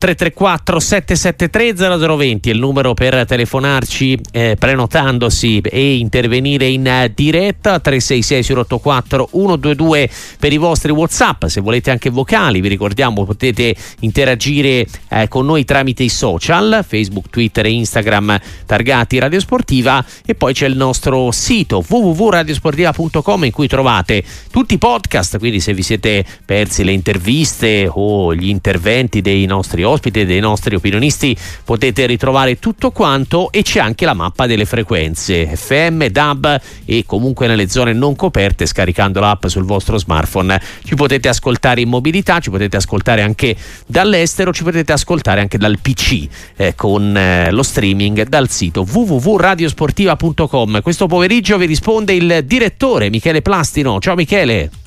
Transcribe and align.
334 0.00 0.78
773 0.78 1.74
0020 1.74 2.50
è 2.50 2.52
il 2.52 2.60
numero 2.60 2.94
per 2.94 3.26
telefonarci 3.26 4.20
eh, 4.30 4.54
prenotandosi 4.56 5.58
e 5.58 5.96
intervenire 5.96 6.68
in 6.68 7.10
diretta 7.16 7.80
366 7.80 8.58
084 8.58 9.30
122 9.32 10.08
per 10.38 10.52
i 10.52 10.56
vostri 10.56 10.92
whatsapp. 10.92 11.46
Se 11.46 11.60
volete 11.60 11.90
anche 11.90 12.10
vocali 12.10 12.60
vi 12.60 12.68
ricordiamo 12.68 13.24
potete 13.24 13.74
interagire 13.98 14.86
eh, 15.08 15.26
con 15.26 15.46
noi 15.46 15.64
tramite 15.64 16.04
i 16.04 16.08
social 16.08 16.84
Facebook, 16.86 17.28
Twitter 17.28 17.66
e 17.66 17.72
Instagram 17.72 18.38
targati 18.66 19.18
Radio 19.18 19.40
Sportiva. 19.40 20.04
E 20.24 20.36
poi 20.36 20.52
c'è 20.54 20.68
il 20.68 20.76
nostro 20.76 21.32
sito 21.32 21.84
www.radiosportiva.com 21.84 23.44
in 23.46 23.50
cui 23.50 23.66
trovate 23.66 24.22
tutti 24.52 24.74
i 24.74 24.78
podcast. 24.78 25.38
Quindi 25.38 25.58
se 25.58 25.74
vi 25.74 25.82
siete 25.82 26.24
persi 26.44 26.84
le 26.84 26.92
interviste 26.92 27.90
o 27.92 28.32
gli 28.32 28.48
interventi 28.48 29.20
dei 29.20 29.44
nostri 29.46 29.86
ospite 29.88 30.26
dei 30.26 30.40
nostri 30.40 30.74
opinionisti 30.74 31.36
potete 31.64 32.06
ritrovare 32.06 32.58
tutto 32.58 32.90
quanto 32.90 33.50
e 33.52 33.62
c'è 33.62 33.80
anche 33.80 34.04
la 34.04 34.14
mappa 34.14 34.46
delle 34.46 34.64
frequenze 34.64 35.46
FM, 35.46 36.06
DAB 36.06 36.60
e 36.84 37.04
comunque 37.06 37.46
nelle 37.46 37.68
zone 37.68 37.92
non 37.92 38.16
coperte 38.16 38.66
scaricando 38.66 39.20
l'app 39.20 39.46
sul 39.46 39.64
vostro 39.64 39.98
smartphone 39.98 40.60
ci 40.84 40.94
potete 40.94 41.28
ascoltare 41.28 41.80
in 41.80 41.88
mobilità, 41.88 42.38
ci 42.40 42.50
potete 42.50 42.76
ascoltare 42.76 43.22
anche 43.22 43.56
dall'estero, 43.86 44.52
ci 44.52 44.62
potete 44.62 44.92
ascoltare 44.92 45.40
anche 45.40 45.58
dal 45.58 45.78
PC 45.80 46.26
eh, 46.56 46.74
con 46.74 47.16
eh, 47.16 47.50
lo 47.50 47.62
streaming 47.62 48.26
dal 48.26 48.48
sito 48.48 48.86
www.radiosportiva.com. 48.90 50.82
Questo 50.82 51.06
pomeriggio 51.06 51.58
vi 51.58 51.66
risponde 51.66 52.12
il 52.12 52.42
direttore 52.44 53.10
Michele 53.10 53.42
Plastino. 53.42 53.98
Ciao 54.00 54.14
Michele. 54.14 54.77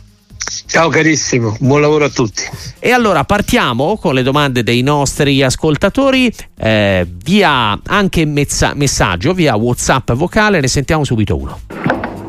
Ciao 0.65 0.89
carissimo, 0.89 1.55
buon 1.59 1.81
lavoro 1.81 2.05
a 2.05 2.09
tutti. 2.09 2.43
E 2.79 2.91
allora 2.91 3.23
partiamo 3.23 3.97
con 3.97 4.13
le 4.13 4.23
domande 4.23 4.63
dei 4.63 4.81
nostri 4.81 5.43
ascoltatori 5.43 6.31
eh, 6.57 7.05
via 7.23 7.79
anche 7.85 8.25
mezza- 8.25 8.73
messaggio, 8.75 9.33
via 9.33 9.55
WhatsApp 9.55 10.11
vocale, 10.13 10.59
ne 10.59 10.67
sentiamo 10.67 11.03
subito 11.03 11.37
uno. 11.37 11.59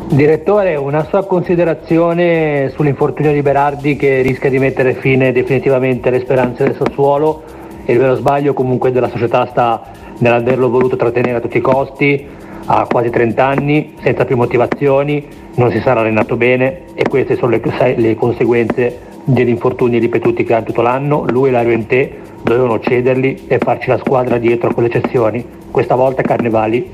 Direttore, 0.08 0.76
una 0.76 1.06
sua 1.08 1.24
considerazione 1.24 2.70
sull'infortunio 2.74 3.32
di 3.32 3.40
Berardi 3.40 3.96
che 3.96 4.20
rischia 4.20 4.50
di 4.50 4.58
mettere 4.58 4.94
fine 4.94 5.32
definitivamente 5.32 6.08
alle 6.08 6.20
speranze 6.20 6.64
del 6.64 6.76
Sassuolo 6.76 7.42
e 7.86 7.92
il 7.92 7.98
vero 7.98 8.16
sbaglio 8.16 8.52
comunque 8.52 8.92
della 8.92 9.08
società 9.08 9.46
sta 9.46 9.82
nell'averlo 10.18 10.68
voluto 10.68 10.96
trattenere 10.96 11.38
a 11.38 11.40
tutti 11.40 11.56
i 11.56 11.62
costi, 11.62 12.26
ha 12.66 12.86
quasi 12.86 13.08
30 13.08 13.44
anni, 13.46 13.94
senza 14.02 14.24
più 14.24 14.36
motivazioni, 14.36 15.26
non 15.54 15.70
si 15.70 15.80
sarà 15.80 16.00
allenato 16.00 16.36
bene 16.36 16.84
e 16.94 17.04
queste 17.08 17.36
sono 17.36 17.50
le, 17.50 17.94
le 17.96 18.14
conseguenze 18.14 19.10
degli 19.24 19.48
infortuni 19.48 19.98
ripetuti 19.98 20.44
che 20.44 20.54
ha 20.54 20.62
tutto 20.62 20.82
l'anno. 20.82 21.24
Lui 21.28 21.48
e 21.48 21.52
la 21.52 21.62
Ruente 21.62 22.20
dovevano 22.42 22.80
cederli 22.80 23.44
e 23.46 23.58
farci 23.58 23.88
la 23.88 23.98
squadra 23.98 24.38
dietro 24.38 24.72
con 24.72 24.84
le 24.84 24.88
eccezioni. 24.88 25.44
Questa 25.70 25.94
volta 25.94 26.22
Carnevali 26.22 26.90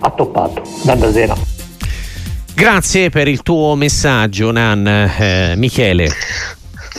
ha 0.00 0.10
toppato. 0.10 0.62
Dandasena. 0.84 1.34
Grazie 2.54 3.10
per 3.10 3.28
il 3.28 3.42
tuo 3.42 3.74
messaggio, 3.74 4.50
Nan. 4.50 4.86
Eh, 4.86 5.54
Michele. 5.56 6.08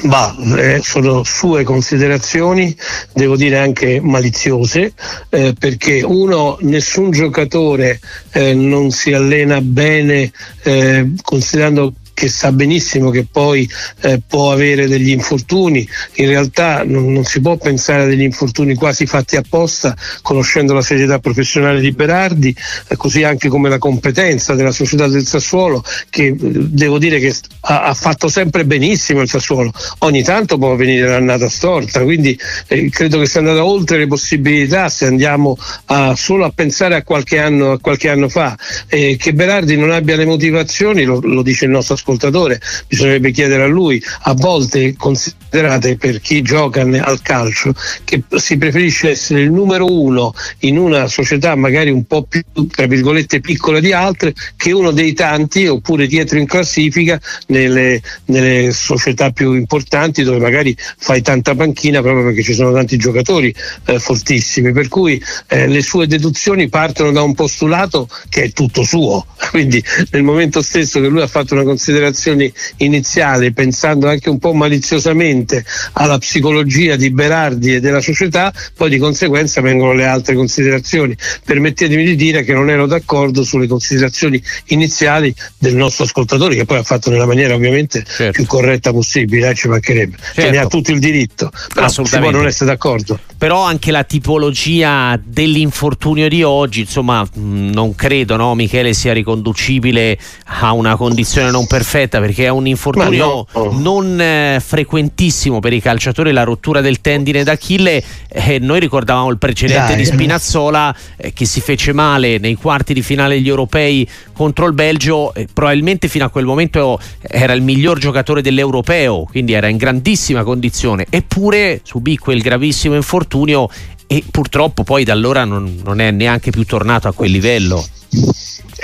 Ma 0.04 0.36
eh, 0.58 0.82
sono 0.82 1.24
sue 1.24 1.64
considerazioni, 1.64 2.76
devo 3.14 3.38
dire 3.38 3.58
anche 3.58 4.02
maliziose, 4.02 4.94
eh, 5.30 5.54
perché 5.58 6.02
uno, 6.02 6.58
nessun 6.62 7.12
giocatore 7.12 8.00
eh, 8.32 8.54
non 8.54 8.92
si 8.92 9.14
allena 9.14 9.62
bene 9.62 10.32
eh, 10.64 11.14
considerando 11.22 11.94
che 12.14 12.30
sa 12.30 12.52
benissimo 12.52 13.10
che 13.10 13.26
poi 13.30 13.70
eh, 14.02 14.22
può 14.26 14.52
avere 14.52 14.88
degli 14.88 15.10
infortuni, 15.10 15.88
in 16.16 16.28
realtà 16.28 16.84
non, 16.86 17.12
non, 17.12 17.24
si 17.26 17.42
può 17.42 17.58
pensare 17.58 18.04
a 18.04 18.06
degli 18.06 18.22
infortuni 18.22 18.76
quasi 18.76 19.06
fatti 19.06 19.36
apposta, 19.36 19.96
conoscendo 20.22 20.74
la 20.74 20.82
serietà 20.82 21.20
professionale 21.20 21.80
di 21.80 21.92
Berardi, 21.92 22.56
eh, 22.88 22.96
così 22.96 23.24
anche 23.24 23.50
come 23.50 23.70
la 23.70 23.78
competenza 23.78 24.54
della 24.54 24.72
società 24.72 25.08
del 25.08 25.26
Sassuolo, 25.26 25.84
che 26.10 26.28
eh, 26.28 26.36
devo 26.38 27.00
dire 27.00 27.20
che 27.20 27.34
ha, 27.62 27.84
ha, 27.84 27.94
fatto 27.94 28.28
sempre 28.28 28.66
benissimo 28.66 29.22
il 29.22 29.30
Sassuolo, 29.30 29.72
ogni 30.00 30.24
tanto 30.24 30.58
può 30.58 30.76
venire 30.76 31.08
l'annata 31.08 31.50
storta, 31.50 32.04
quindi 32.04 32.38
eh, 32.68 32.90
credo 32.90 33.20
che 33.20 33.26
sia 33.26 33.40
andata 33.40 33.66
oltre 33.66 33.98
le 33.98 34.08
possibilità 34.08 34.90
se 34.90 35.06
andiamo 35.06 35.58
a, 35.86 36.16
solo 36.16 36.46
a 36.46 36.52
pensare 36.52 36.96
a 36.96 37.04
qualche 37.04 37.40
anno, 37.40 37.72
a 37.72 37.80
qualche 37.80 38.10
anno 38.10 38.30
fa, 38.30 38.58
eh, 38.88 39.18
che 39.18 39.34
Berardi 39.34 39.76
non 39.78 39.92
abbia 39.92 40.16
le 40.16 40.26
motivazioni, 40.26 41.04
lo, 41.04 41.20
lo 41.22 41.42
dice 41.42 41.66
il 41.66 41.72
nostro 41.72 41.96
ascoltatore, 42.04 42.60
bisognerebbe 42.88 43.32
chiedere 43.32 43.64
a 43.64 43.68
lui, 43.68 44.04
a 44.24 44.34
volte 44.34 44.96
considerate 44.98 45.96
per 45.98 46.20
chi 46.20 46.42
gioca 46.42 46.82
al 46.82 47.22
calcio 47.22 47.74
che 48.04 48.24
si 48.36 48.58
preferisce 48.58 49.12
essere 49.12 49.42
il 49.42 49.52
numero 49.52 49.86
uno 49.86 50.34
in 50.60 50.78
una 50.78 51.08
società 51.08 51.56
magari 51.56 51.90
un 51.92 52.06
po' 52.06 52.24
più 52.24 52.42
tra 52.68 52.88
virgolette 52.88 53.40
piccola 53.40 53.80
di 53.80 53.94
altre 53.94 54.34
che 54.58 54.72
uno 54.72 54.92
dei 54.92 55.14
tanti 55.14 55.68
oppure 55.68 56.08
dietro 56.08 56.40
in 56.40 56.48
classifica 56.48 57.20
nelle, 57.48 58.02
nelle 58.26 58.72
società 58.72 59.32
più 59.32 59.54
importanti 59.54 60.24
dove 60.24 60.40
magari 60.40 60.76
fai 60.98 61.22
tanta 61.22 61.56
panchina 61.56 62.02
proprio 62.02 62.26
perché 62.26 62.44
ci 62.44 62.54
sono 62.54 62.74
tanti 62.74 62.98
giocatori 62.98 63.54
eh, 63.86 64.00
fortissimi. 64.00 64.72
Per 64.72 64.88
cui 64.88 65.22
eh, 65.48 65.68
le 65.68 65.82
sue 65.82 66.08
deduzioni 66.08 66.68
partono 66.68 67.12
da 67.12 67.22
un 67.22 67.36
postulato 67.36 68.08
che 68.30 68.44
è 68.44 68.52
tutto 68.52 68.84
suo. 68.84 69.26
Quindi 69.52 69.84
nel 70.12 70.24
momento 70.24 70.62
stesso 70.62 71.00
che 71.00 71.08
lui 71.08 71.22
ha 71.22 71.28
fatto 71.28 71.54
una 71.54 71.64
considerazione 71.64 71.93
considerazioni 71.94 72.52
iniziali, 72.78 73.54
pensando 73.54 74.08
anche 74.08 74.30
un 74.30 74.40
po' 74.40 74.54
maliziosamente 74.54 75.64
alla 75.94 76.18
psicologia 76.18 76.96
di 76.96 77.12
Berardi 77.12 77.76
e 77.76 77.80
della 77.80 78.02
società, 78.02 78.52
poi 78.76 78.90
di 78.90 78.98
conseguenza 78.98 79.62
vengono 79.62 79.94
le 79.94 80.06
altre 80.06 80.36
considerazioni. 80.36 81.16
Permettetemi 81.46 82.04
di 82.04 82.16
dire 82.16 82.44
che 82.44 82.54
non 82.54 82.70
ero 82.70 82.88
d'accordo 82.88 83.44
sulle 83.44 83.68
considerazioni 83.68 84.42
iniziali 84.68 85.34
del 85.58 85.76
nostro 85.76 86.06
ascoltatore, 86.06 86.56
che 86.56 86.66
poi 86.66 86.80
ha 86.80 86.84
fatto 86.84 87.10
nella 87.10 87.26
maniera 87.26 87.54
ovviamente 87.54 88.04
certo. 88.04 88.32
più 88.32 88.46
corretta 88.46 88.92
possibile, 88.92 89.50
eh, 89.50 89.56
ci 89.56 89.68
mancherebbe, 89.68 90.18
certo. 90.18 90.42
che 90.42 90.50
ne 90.50 90.58
ha 90.58 90.68
tutto 90.68 90.92
il 90.92 91.00
diritto, 91.00 91.52
però 91.74 91.88
si 91.88 92.02
può 92.02 92.32
non 92.32 92.48
essere 92.48 92.72
d'accordo. 92.72 93.20
Però 93.38 93.62
anche 93.62 93.92
la 93.92 94.04
tipologia 94.04 95.20
dell'infortunio 95.24 96.28
di 96.28 96.44
oggi, 96.44 96.82
insomma, 96.82 97.28
non 97.34 97.94
credo, 97.96 98.36
no, 98.36 98.56
Michele, 98.56 98.94
sia 98.94 99.14
riconducibile 99.14 100.18
a 100.46 100.72
una 100.72 100.96
condizione 100.96 101.52
non 101.52 101.68
perfetta 101.68 101.83
perfetta 101.84 102.20
perché 102.22 102.46
è 102.46 102.50
un 102.50 102.66
infortunio 102.66 103.46
no. 103.54 103.72
non 103.74 104.20
eh, 104.20 104.62
frequentissimo 104.66 105.60
per 105.60 105.74
i 105.74 105.82
calciatori, 105.82 106.32
la 106.32 106.44
rottura 106.44 106.80
del 106.80 107.02
tendine 107.02 107.44
d'Achille. 107.44 108.02
Eh, 108.30 108.60
noi 108.60 108.80
ricordavamo 108.80 109.30
il 109.30 109.38
precedente 109.38 109.94
Dai. 109.94 109.98
di 109.98 110.06
Spinazzola 110.06 110.96
eh, 111.18 111.34
che 111.34 111.46
si 111.46 111.60
fece 111.60 111.92
male 111.92 112.38
nei 112.38 112.56
quarti 112.56 112.94
di 112.94 113.02
finale 113.02 113.36
degli 113.36 113.50
europei 113.50 114.10
contro 114.32 114.66
il 114.66 114.74
Belgio. 114.74 115.34
probabilmente 115.54 116.08
fino 116.08 116.26
a 116.26 116.30
quel 116.30 116.46
momento 116.46 117.00
era 117.22 117.54
il 117.54 117.62
miglior 117.62 118.00
giocatore 118.00 118.42
dell'europeo, 118.42 119.26
quindi 119.30 119.52
era 119.52 119.68
in 119.68 119.78
grandissima 119.78 120.44
condizione. 120.44 121.06
Eppure 121.10 121.82
subì 121.84 122.18
quel 122.18 122.42
gravissimo 122.42 122.96
infortunio 122.96 123.70
e 124.08 124.24
purtroppo 124.30 124.84
poi 124.84 125.04
da 125.04 125.12
allora 125.12 125.44
non, 125.44 125.82
non 125.84 126.00
è 126.00 126.12
neanche 126.12 126.52
più 126.52 126.64
tornato 126.66 127.10
a 127.10 127.14
quel 127.14 127.32
livello. 127.32 127.86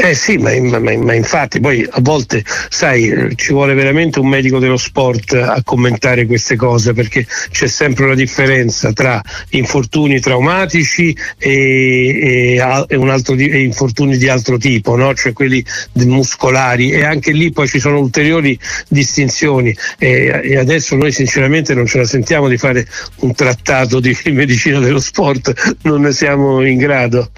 Eh 0.01 0.15
sì, 0.15 0.37
ma, 0.37 0.57
ma, 0.61 0.79
ma, 0.79 1.13
infatti 1.13 1.59
poi 1.59 1.85
a 1.89 1.99
volte, 1.99 2.41
sai, 2.69 3.33
ci 3.35 3.51
vuole 3.51 3.73
veramente 3.73 4.21
un 4.21 4.29
medico 4.29 4.57
dello 4.57 4.77
sport 4.77 5.33
a 5.33 5.61
commentare 5.61 6.25
queste 6.25 6.55
cose 6.55 6.93
perché 6.93 7.27
c'è 7.51 7.67
sempre 7.67 8.05
una 8.05 8.15
differenza 8.15 8.93
tra 8.93 9.21
infortuni 9.49 10.21
traumatici 10.21 11.13
e, 11.37 11.51
e, 11.51 12.53
e, 12.53 12.59
altro, 12.61 13.35
e 13.35 13.59
infortuni 13.59 14.15
di 14.15 14.29
altro 14.29 14.57
tipo, 14.57 14.95
no? 14.95 15.13
cioè 15.13 15.33
quelli 15.33 15.61
muscolari 16.05 16.91
e 16.91 17.03
anche 17.03 17.33
lì 17.33 17.51
poi 17.51 17.67
ci 17.67 17.79
sono 17.79 17.99
ulteriori 17.99 18.57
distinzioni 18.87 19.75
e, 19.97 20.55
adesso 20.57 20.95
noi 20.95 21.11
sinceramente 21.11 21.73
non 21.73 21.85
ce 21.87 21.97
la 21.97 22.05
sentiamo 22.05 22.47
di 22.47 22.55
fare 22.55 22.87
un 23.17 23.35
trattato 23.35 23.99
di 23.99 24.17
medicina 24.31 24.79
dello 24.79 25.01
sport, 25.01 25.75
non 25.81 26.03
ne 26.03 26.13
siamo 26.13 26.65
in 26.65 26.77
grado. 26.77 27.29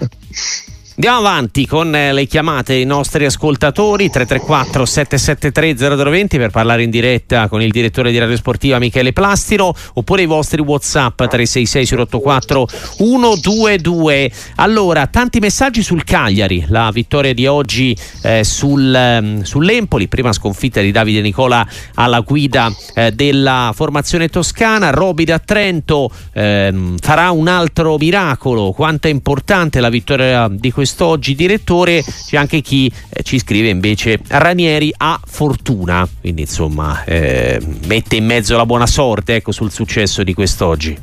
Andiamo 1.04 1.26
avanti 1.26 1.66
con 1.66 1.92
eh, 1.96 2.12
le 2.12 2.26
chiamate 2.26 2.74
ai 2.74 2.84
nostri 2.84 3.24
ascoltatori 3.24 4.08
334 4.08 4.84
773 4.84 5.96
0020 5.96 6.38
per 6.38 6.50
parlare 6.50 6.84
in 6.84 6.90
diretta 6.90 7.48
con 7.48 7.60
il 7.60 7.72
direttore 7.72 8.12
di 8.12 8.18
Radio 8.18 8.36
Sportiva 8.36 8.78
Michele 8.78 9.12
Plastino 9.12 9.74
oppure 9.94 10.22
i 10.22 10.26
vostri 10.26 10.60
Whatsapp 10.60 11.16
366 11.16 11.98
084 12.02 12.68
122. 12.98 14.30
Allora, 14.54 15.08
tanti 15.08 15.40
messaggi 15.40 15.82
sul 15.82 16.04
Cagliari, 16.04 16.66
la 16.68 16.88
vittoria 16.92 17.34
di 17.34 17.48
oggi 17.48 17.98
eh, 18.22 18.44
sul, 18.44 18.94
eh, 18.94 19.40
sull'Empoli, 19.42 20.06
prima 20.06 20.32
sconfitta 20.32 20.80
di 20.80 20.92
Davide 20.92 21.20
Nicola 21.20 21.66
alla 21.94 22.20
guida 22.20 22.72
eh, 22.94 23.10
della 23.10 23.72
formazione 23.74 24.28
toscana, 24.28 24.90
Roby 24.90 25.24
da 25.24 25.40
Trento 25.40 26.12
ehm, 26.32 26.96
farà 26.98 27.32
un 27.32 27.48
altro 27.48 27.96
miracolo, 27.98 28.70
quanto 28.70 29.08
è 29.08 29.10
importante 29.10 29.80
la 29.80 29.88
vittoria 29.88 30.46
di 30.48 30.70
questo 30.70 30.90
quest'oggi 30.92 31.34
direttore, 31.34 32.04
c'è 32.04 32.36
anche 32.36 32.60
chi 32.60 32.92
eh, 33.08 33.22
ci 33.22 33.38
scrive 33.38 33.70
invece 33.70 34.20
Ranieri 34.26 34.92
ha 34.94 35.18
fortuna, 35.24 36.06
quindi 36.20 36.42
insomma 36.42 37.02
eh, 37.04 37.58
mette 37.86 38.16
in 38.16 38.26
mezzo 38.26 38.56
la 38.56 38.66
buona 38.66 38.86
sorte 38.86 39.36
ecco, 39.36 39.52
sul 39.52 39.72
successo 39.72 40.22
di 40.22 40.34
quest'oggi. 40.34 40.98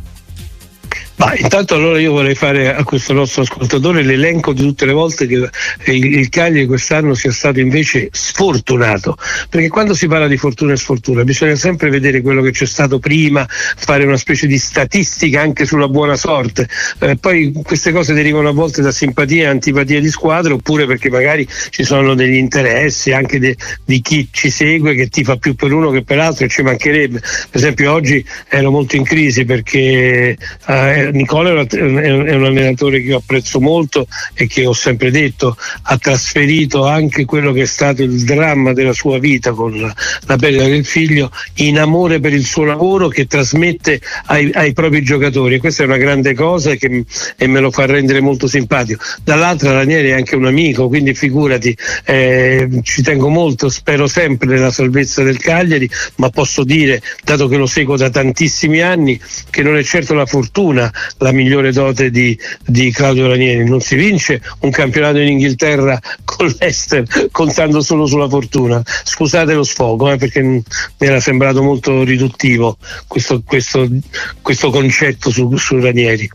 Ma 1.20 1.36
intanto 1.36 1.76
allora 1.76 2.00
io 2.00 2.14
vorrei 2.14 2.34
fare 2.34 2.74
a 2.74 2.82
questo 2.86 3.12
nostro 3.12 3.42
ascoltatore 3.42 4.04
l'elenco 4.04 4.54
di 4.54 4.62
tutte 4.62 4.86
le 4.86 4.94
volte 4.94 5.28
che 5.28 5.50
il, 5.92 6.30
Cagliari 6.30 6.66
quest'anno 6.66 7.14
sia 7.14 7.34
stato 7.34 7.60
invece 7.60 8.08
sfortunato, 8.10 9.18
perché 9.50 9.68
quando 9.68 9.94
si 9.94 10.08
parla 10.08 10.28
di 10.28 10.38
fortuna 10.38 10.72
e 10.72 10.78
sfortuna 10.78 11.26
bisogna 11.26 11.56
sempre 11.56 11.90
vedere 11.90 12.22
quello 12.22 12.42
che 12.42 12.52
c'è 12.52 12.66
stato 12.66 13.00
prima, 13.00 13.46
fare 13.50 14.06
una 14.06 14.16
specie 14.16 14.48
di 14.48 14.58
statistica 14.58 15.42
anche 15.42 15.66
sulla 15.66 15.90
buona 15.90 16.16
sorte, 16.16 16.70
eh, 17.00 17.18
poi 17.18 17.52
queste 17.66 17.92
cose 17.92 18.14
derivano 18.14 18.48
a 18.48 18.54
volte 18.54 18.82
da 18.82 18.92
simpatia 18.92 19.44
e 19.44 19.48
antipatia 19.48 20.00
di 20.00 20.10
squadra 20.10 20.54
oppure 20.54 20.86
perché 20.86 21.10
magari 21.10 21.46
ci 21.70 21.84
sono 21.84 22.14
degli 22.14 22.38
interessi 22.38 23.12
anche 23.12 23.40
de, 23.40 23.58
di 23.84 24.00
chi 24.00 24.30
ci 24.32 24.50
segue 24.50 24.96
che 24.96 25.10
ti 25.10 25.26
fa 25.26 25.36
più 25.36 25.54
per 25.56 25.74
uno 25.74 25.92
che 25.92 26.02
per 26.02 26.16
l'altro 26.16 26.46
e 26.46 26.48
ci 26.48 26.62
mancherebbe. 26.62 27.20
Per 27.20 27.60
esempio 27.60 27.92
oggi 27.92 28.26
ero 28.48 28.72
molto 28.72 28.96
in 28.96 29.04
crisi 29.04 29.44
perché 29.44 30.38
eh, 30.68 31.09
Nicola 31.12 31.62
è 31.62 32.12
un 32.12 32.44
allenatore 32.46 33.02
che 33.02 33.08
io 33.08 33.18
apprezzo 33.18 33.60
molto 33.60 34.08
e 34.34 34.48
che 34.48 34.66
ho 34.66 34.74
sempre 34.74 35.12
detto 35.12 35.58
ha 35.84 35.98
trasferito 35.98 36.86
anche 36.86 37.26
quello 37.26 37.52
che 37.52 37.64
è 37.64 37.66
stato 37.66 38.04
il 38.04 38.24
dramma 38.24 38.74
della 38.74 38.94
sua 38.94 39.20
vita 39.20 39.52
con 39.52 39.78
la 39.80 40.36
perdita 40.38 40.66
del 40.66 40.86
figlio 40.86 41.32
in 41.56 41.80
amore 41.80 42.20
per 42.20 42.34
il 42.34 42.46
suo 42.46 42.64
lavoro 42.64 43.08
che 43.08 43.28
trasmette 43.28 44.02
ai, 44.26 44.52
ai 44.54 44.74
propri 44.74 45.04
giocatori 45.04 45.56
e 45.56 45.60
questa 45.60 45.84
è 45.84 45.86
una 45.86 45.98
grande 45.98 46.34
cosa 46.34 46.76
che, 46.76 47.06
e 47.38 47.48
me 47.48 47.60
lo 47.60 47.72
fa 47.72 47.86
rendere 47.86 48.22
molto 48.22 48.48
simpatico. 48.48 49.04
Dall'altra 49.24 49.72
Ranieri 49.72 50.10
è 50.10 50.14
anche 50.14 50.36
un 50.36 50.46
amico, 50.46 50.88
quindi 50.88 51.14
figurati, 51.14 51.76
eh, 52.06 52.68
ci 52.84 53.02
tengo 53.02 53.30
molto, 53.30 53.70
spero 53.70 54.08
sempre 54.08 54.48
nella 54.48 54.72
salvezza 54.72 55.24
del 55.24 55.38
Cagliari, 55.38 55.90
ma 56.16 56.30
posso 56.30 56.64
dire, 56.64 57.02
dato 57.24 57.48
che 57.48 57.58
lo 57.58 57.66
seguo 57.66 57.98
da 57.98 58.10
tantissimi 58.10 58.82
anni, 58.82 59.20
che 59.50 59.62
non 59.64 59.78
è 59.78 59.84
certo 59.84 60.14
la 60.14 60.26
fortuna 60.26 60.92
la 61.18 61.32
migliore 61.32 61.72
dote 61.72 62.10
di, 62.10 62.38
di 62.66 62.92
Claudio 62.92 63.28
Ranieri. 63.28 63.68
Non 63.68 63.82
si 63.82 63.96
vince 63.96 64.42
un 64.60 64.72
campionato 64.72 65.20
in 65.20 65.30
Inghilterra 65.30 66.00
con 66.24 66.54
l'Ester 66.60 67.06
contando 67.32 67.82
solo 67.82 68.06
sulla 68.06 68.30
fortuna. 68.30 68.82
Scusate 69.04 69.54
lo 69.54 69.64
sfogo, 69.64 70.12
eh, 70.12 70.18
perché 70.18 70.42
mi 70.42 70.64
era 70.98 71.20
sembrato 71.20 71.62
molto 71.62 72.04
riduttivo 72.04 72.78
questo, 73.08 73.42
questo, 73.46 73.88
questo 74.42 74.70
concetto 74.70 75.30
su, 75.32 75.56
su 75.58 75.80
Ranieri. 75.80 76.30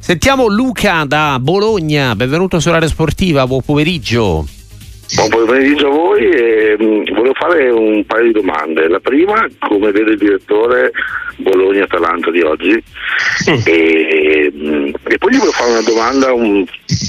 Sentiamo 0.00 0.48
Luca 0.48 1.04
da 1.06 1.38
Bologna, 1.40 2.14
benvenuto 2.14 2.60
sull'area 2.60 2.88
sportiva, 2.88 3.46
buon 3.46 3.62
pomeriggio. 3.62 4.46
Buon 5.12 5.28
pomeriggio 5.28 5.88
a 5.88 5.90
voi 5.90 6.30
e 6.30 6.76
mh, 6.78 7.12
volevo 7.12 7.34
fare 7.34 7.70
un 7.70 8.04
paio 8.06 8.24
di 8.24 8.32
domande. 8.32 8.88
La 8.88 9.00
prima, 9.00 9.46
come 9.58 9.92
vede 9.92 10.12
il 10.12 10.18
direttore 10.18 10.90
Bologna-Atalanta 11.36 12.30
di 12.30 12.40
oggi 12.40 12.82
mm. 13.50 13.60
e, 13.64 14.50
mh, 14.52 14.92
e, 15.04 15.18
poi 15.18 15.32
gli 15.32 15.36
volevo 15.36 15.52
fare 15.52 15.70
una 15.70 15.82
domanda 15.82 16.32
un 16.32 16.64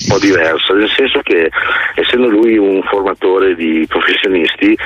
po' 0.07 0.19
diversa, 0.19 0.73
nel 0.73 0.89
senso 0.95 1.21
che 1.23 1.49
essendo 1.95 2.27
lui 2.27 2.57
un 2.57 2.81
formatore 2.83 3.55
di 3.55 3.85
professionisti, 3.87 4.77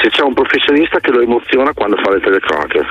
se 0.00 0.08
c'è 0.10 0.22
un 0.22 0.34
professionista 0.34 1.00
che 1.00 1.10
lo 1.10 1.22
emoziona 1.22 1.72
quando 1.72 1.96
fa 1.96 2.10
le 2.10 2.20
telecronache. 2.20 2.82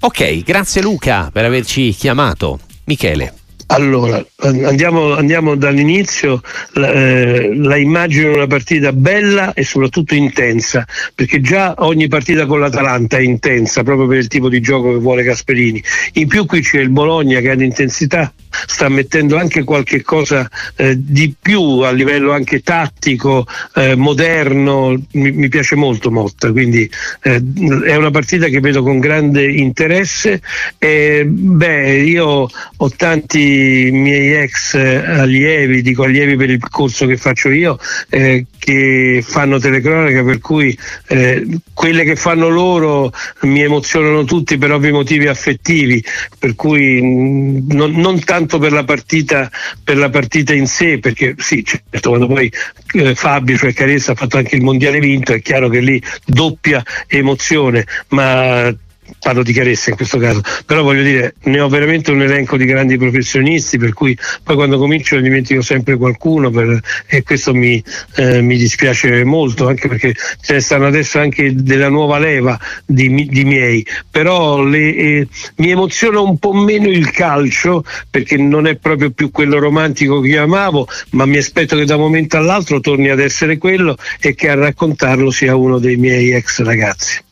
Ok, 0.00 0.42
grazie 0.42 0.82
Luca 0.82 1.30
per 1.32 1.44
averci 1.44 1.90
chiamato. 1.90 2.58
Michele. 2.86 3.45
Allora, 3.68 4.24
andiamo, 4.42 5.14
andiamo 5.14 5.56
dall'inizio, 5.56 6.40
la, 6.74 6.92
eh, 6.92 7.52
la, 7.56 7.76
immagino 7.76 8.32
una 8.32 8.46
partita 8.46 8.92
bella 8.92 9.54
e 9.54 9.64
soprattutto 9.64 10.14
intensa, 10.14 10.86
perché 11.14 11.40
già 11.40 11.74
ogni 11.78 12.06
partita 12.06 12.46
con 12.46 12.60
l'Atalanta 12.60 13.16
è 13.16 13.22
intensa 13.22 13.82
proprio 13.82 14.06
per 14.06 14.18
il 14.18 14.28
tipo 14.28 14.48
di 14.48 14.60
gioco 14.60 14.92
che 14.92 14.98
vuole 14.98 15.24
Gasperini. 15.24 15.82
In 16.12 16.28
più 16.28 16.46
qui 16.46 16.60
c'è 16.60 16.78
il 16.78 16.90
Bologna 16.90 17.40
che 17.40 17.50
ha 17.50 17.54
l'intensità 17.54 18.32
sta 18.66 18.88
mettendo 18.88 19.36
anche 19.36 19.64
qualche 19.64 20.02
cosa 20.02 20.48
eh, 20.76 20.94
di 20.96 21.34
più 21.38 21.80
a 21.80 21.90
livello 21.90 22.32
anche 22.32 22.60
tattico, 22.60 23.46
eh, 23.74 23.96
moderno, 23.96 24.96
mi, 25.12 25.32
mi, 25.32 25.48
piace 25.48 25.74
molto 25.74 26.10
Motta, 26.10 26.50
quindi 26.52 26.88
eh, 27.22 27.42
è 27.84 27.96
una 27.96 28.10
partita 28.10 28.46
che 28.46 28.60
vedo 28.60 28.82
con 28.82 28.98
grande 28.98 29.50
interesse. 29.50 30.40
E, 30.78 31.24
beh, 31.26 32.02
io 32.02 32.48
ho 32.76 32.90
tanti 32.96 33.55
miei 33.92 34.34
ex 34.42 34.74
allievi, 34.74 35.82
dico 35.82 36.04
allievi 36.04 36.36
per 36.36 36.50
il 36.50 36.60
corso 36.68 37.06
che 37.06 37.16
faccio 37.16 37.50
io, 37.50 37.78
eh, 38.10 38.46
che 38.58 39.22
fanno 39.26 39.58
telecronaca, 39.58 40.24
per 40.24 40.40
cui 40.40 40.76
eh, 41.08 41.46
quelle 41.72 42.04
che 42.04 42.16
fanno 42.16 42.48
loro 42.48 43.12
mi 43.42 43.62
emozionano 43.62 44.24
tutti 44.24 44.58
per 44.58 44.72
ovvi 44.72 44.90
motivi 44.90 45.28
affettivi, 45.28 46.02
per 46.38 46.54
cui 46.54 47.00
mm, 47.02 47.70
non, 47.70 47.92
non 47.92 48.22
tanto 48.24 48.58
per 48.58 48.72
la 48.72 48.84
partita, 48.84 49.50
per 49.82 49.96
la 49.96 50.10
partita 50.10 50.52
in 50.52 50.66
sé, 50.66 50.98
perché 50.98 51.34
sì, 51.38 51.64
certo, 51.64 52.10
quando 52.10 52.26
poi 52.26 52.50
eh, 52.94 53.14
Fabio, 53.14 53.56
cioè 53.56 53.72
Caressa, 53.72 54.12
ha 54.12 54.16
fatto 54.16 54.36
anche 54.36 54.56
il 54.56 54.62
mondiale 54.62 54.98
vinto, 54.98 55.32
è 55.32 55.40
chiaro 55.40 55.68
che 55.68 55.80
lì 55.80 56.02
doppia 56.24 56.82
emozione, 57.06 57.86
ma 58.08 58.74
parlo 59.18 59.42
di 59.42 59.52
Caressa 59.52 59.90
in 59.90 59.96
questo 59.96 60.18
caso, 60.18 60.40
però 60.64 60.82
voglio 60.82 61.02
dire, 61.02 61.34
ne 61.44 61.60
ho 61.60 61.68
veramente 61.68 62.10
un 62.10 62.22
elenco 62.22 62.56
di 62.56 62.64
grandi 62.64 62.96
professionisti, 62.96 63.78
per 63.78 63.92
cui 63.92 64.16
poi 64.42 64.54
quando 64.54 64.78
comincio 64.78 65.16
ne 65.16 65.22
dimentico 65.22 65.62
sempre 65.62 65.96
qualcuno 65.96 66.50
per, 66.50 66.80
e 67.06 67.22
questo 67.22 67.54
mi, 67.54 67.82
eh, 68.16 68.40
mi, 68.40 68.56
dispiace 68.56 69.24
molto, 69.24 69.68
anche 69.68 69.88
perché 69.88 70.14
ce 70.40 70.54
ne 70.54 70.60
stanno 70.60 70.86
adesso 70.86 71.18
anche 71.18 71.54
della 71.54 71.88
nuova 71.88 72.18
leva 72.18 72.58
di, 72.84 73.26
di 73.28 73.44
miei, 73.44 73.86
però 74.10 74.62
le, 74.62 74.94
eh, 74.94 75.28
mi 75.56 75.70
emoziona 75.70 76.20
un 76.20 76.38
po' 76.38 76.52
meno 76.52 76.88
il 76.88 77.10
calcio 77.10 77.84
perché 78.10 78.36
non 78.36 78.66
è 78.66 78.76
proprio 78.76 79.10
più 79.10 79.30
quello 79.30 79.58
romantico 79.58 80.20
che 80.20 80.28
io 80.28 80.42
amavo, 80.42 80.88
ma 81.10 81.26
mi 81.26 81.36
aspetto 81.36 81.76
che 81.76 81.84
da 81.84 81.96
un 81.96 82.02
momento 82.02 82.36
all'altro 82.36 82.80
torni 82.80 83.08
ad 83.08 83.20
essere 83.20 83.58
quello 83.58 83.96
e 84.20 84.34
che 84.34 84.48
a 84.48 84.54
raccontarlo 84.54 85.30
sia 85.30 85.56
uno 85.56 85.78
dei 85.78 85.96
miei 85.96 86.32
ex 86.32 86.62
ragazzi. 86.62 87.24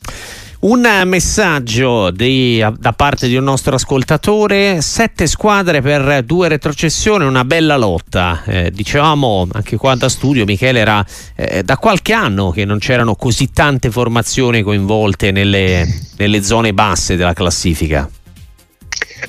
Un 0.64 0.80
messaggio 1.04 2.10
di, 2.10 2.64
da 2.78 2.92
parte 2.94 3.28
di 3.28 3.36
un 3.36 3.44
nostro 3.44 3.74
ascoltatore, 3.74 4.80
sette 4.80 5.26
squadre 5.26 5.82
per 5.82 6.22
due 6.22 6.48
retrocessioni, 6.48 7.26
una 7.26 7.44
bella 7.44 7.76
lotta. 7.76 8.42
Eh, 8.46 8.70
dicevamo 8.70 9.46
anche 9.52 9.76
qua 9.76 9.94
da 9.94 10.08
studio, 10.08 10.46
Michele, 10.46 10.78
era 10.78 11.04
eh, 11.36 11.62
da 11.62 11.76
qualche 11.76 12.14
anno 12.14 12.50
che 12.50 12.64
non 12.64 12.78
c'erano 12.78 13.14
così 13.14 13.50
tante 13.50 13.90
formazioni 13.90 14.62
coinvolte 14.62 15.32
nelle, 15.32 15.86
nelle 16.16 16.42
zone 16.42 16.72
basse 16.72 17.16
della 17.16 17.34
classifica. 17.34 18.08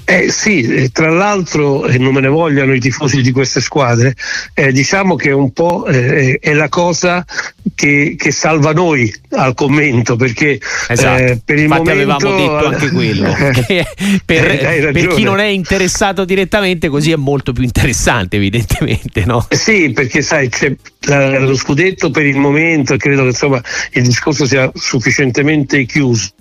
Eh 0.04 0.32
sì, 0.32 0.90
tra 0.92 1.10
l'altro, 1.10 1.86
e 1.86 1.98
non 1.98 2.14
me 2.14 2.22
ne 2.22 2.28
vogliano 2.28 2.74
i 2.74 2.80
tifosi 2.80 3.22
di 3.22 3.32
queste 3.32 3.62
squadre, 3.62 4.16
eh, 4.54 4.72
diciamo 4.72 5.16
che 5.16 5.32
un 5.32 5.52
po' 5.52 5.86
eh, 5.86 6.38
è 6.40 6.54
la 6.54 6.70
cosa 6.70 7.25
che, 7.74 8.16
che, 8.18 8.32
salva 8.32 8.74
noi 8.74 9.14
al 9.32 9.54
commento, 9.54 10.16
perché 10.16 10.60
esatto. 10.88 11.24
eh, 11.24 11.40
per 11.44 11.58
il 11.58 11.64
Infatti 11.64 11.90
momento... 11.90 11.92
avevamo 11.92 12.38
detto 12.38 12.68
anche 12.68 12.92
quello, 12.92 13.34
per, 14.25 14.46
eh, 14.52 14.92
per, 14.92 15.08
chi 15.08 15.24
non 15.24 15.40
è 15.40 15.46
interessato 15.46 16.25
direttamente 16.25 16.90
così 16.90 17.12
è 17.12 17.16
molto 17.16 17.54
più 17.54 17.64
interessante 17.64 18.36
evidentemente. 18.36 19.24
No? 19.25 19.46
Sì, 19.50 19.92
perché 19.92 20.22
sai, 20.22 20.50
c'è 20.50 20.75
lo 21.08 21.56
scudetto 21.56 22.10
per 22.10 22.25
il 22.25 22.38
momento 22.38 22.94
e 22.94 22.98
credo 22.98 23.22
che 23.22 23.28
insomma 23.28 23.62
il 23.92 24.04
discorso 24.04 24.46
sia 24.46 24.72
sufficientemente 24.74 25.86
chiuso 25.86 26.32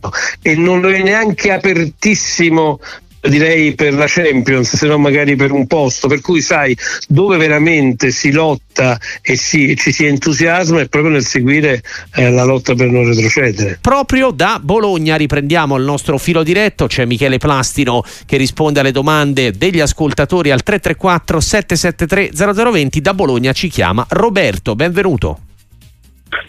e 0.40 0.54
non 0.56 0.80
lo 0.80 0.90
è 0.90 1.02
neanche 1.02 1.52
apertissimo 1.52 2.80
direi 3.28 3.74
per 3.74 3.94
la 3.94 4.06
Champions, 4.06 4.76
se 4.76 4.86
non 4.86 5.00
magari 5.00 5.36
per 5.36 5.50
un 5.50 5.66
posto, 5.66 6.08
per 6.08 6.20
cui 6.20 6.40
sai 6.40 6.76
dove 7.08 7.36
veramente 7.36 8.10
si 8.10 8.32
lotta 8.32 8.98
e 9.22 9.36
si, 9.36 9.76
ci 9.76 9.92
si 9.92 10.06
entusiasma 10.06 10.80
è 10.80 10.88
proprio 10.88 11.12
nel 11.12 11.24
seguire 11.24 11.82
eh, 12.14 12.30
la 12.30 12.44
lotta 12.44 12.74
per 12.74 12.90
non 12.90 13.06
retrocedere. 13.06 13.78
Proprio 13.80 14.30
da 14.30 14.60
Bologna 14.62 15.16
riprendiamo 15.16 15.76
il 15.76 15.84
nostro 15.84 16.18
filo 16.18 16.42
diretto, 16.42 16.86
c'è 16.86 17.04
Michele 17.04 17.38
Plastino 17.38 18.02
che 18.26 18.36
risponde 18.36 18.80
alle 18.80 18.92
domande 18.92 19.52
degli 19.52 19.80
ascoltatori 19.80 20.50
al 20.50 20.62
334 20.62 21.40
773 21.40 22.30
0020, 22.54 23.00
da 23.00 23.14
Bologna 23.14 23.52
ci 23.52 23.68
chiama 23.68 24.04
Roberto, 24.08 24.74
benvenuto. 24.74 25.43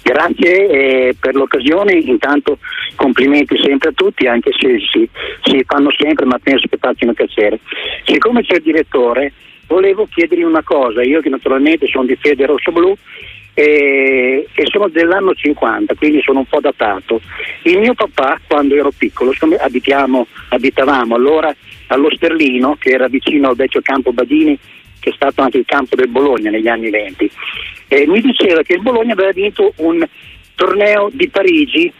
Grazie 0.07 0.67
eh, 0.67 1.15
per 1.19 1.33
l'occasione, 1.33 1.93
intanto 1.93 2.59
complimenti 2.93 3.57
sempre 3.57 3.89
a 3.89 3.91
tutti, 3.91 4.27
anche 4.27 4.51
se 4.55 4.77
si, 4.91 5.09
si 5.41 5.63
fanno 5.65 5.89
sempre, 5.97 6.25
ma 6.25 6.37
penso 6.37 6.67
che 6.67 6.77
facciano 6.77 7.13
piacere. 7.13 7.59
Siccome 8.05 8.43
c'è 8.43 8.57
il 8.57 8.61
direttore, 8.61 9.33
volevo 9.65 10.05
chiedergli 10.07 10.43
una 10.43 10.61
cosa, 10.61 11.01
io 11.01 11.21
che 11.21 11.29
naturalmente 11.29 11.87
sono 11.87 12.05
di 12.05 12.15
fede 12.17 12.45
rosso-blu 12.45 12.95
e, 13.55 14.47
e, 14.53 14.63
sono 14.65 14.89
dell'anno 14.89 15.33
50, 15.33 15.95
quindi 15.95 16.21
sono 16.21 16.37
un 16.37 16.45
po' 16.45 16.59
datato. 16.59 17.19
Il 17.63 17.79
mio 17.79 17.95
papà, 17.95 18.39
quando 18.45 18.75
ero 18.75 18.91
piccolo, 18.95 19.33
abitavamo 19.59 21.15
allora 21.15 21.51
allo 21.87 22.11
Sterlino, 22.13 22.75
che 22.77 22.91
era 22.91 23.07
vicino 23.07 23.49
al 23.49 23.55
vecchio 23.55 23.81
campo 23.81 24.13
Badini, 24.13 24.55
che 25.05 25.11
è 25.11 25.13
stato 25.13 25.43
anche 25.43 25.59
il 25.59 25.65
campo 25.65 25.95
del 25.95 26.07
Bologna 26.07 26.49
negli 26.49 26.67
anni 26.67 26.89
20, 26.89 27.29
eh, 27.89 28.07
mi 28.07 28.21
diceva 28.21 28.63
che 28.63 28.73
il 28.73 28.81
Bologna 28.81 29.13
aveva 29.13 29.31
vinto 29.31 29.71
un 29.77 30.03
torneo 30.55 31.09
di 31.13 31.29
Parigi 31.29 31.93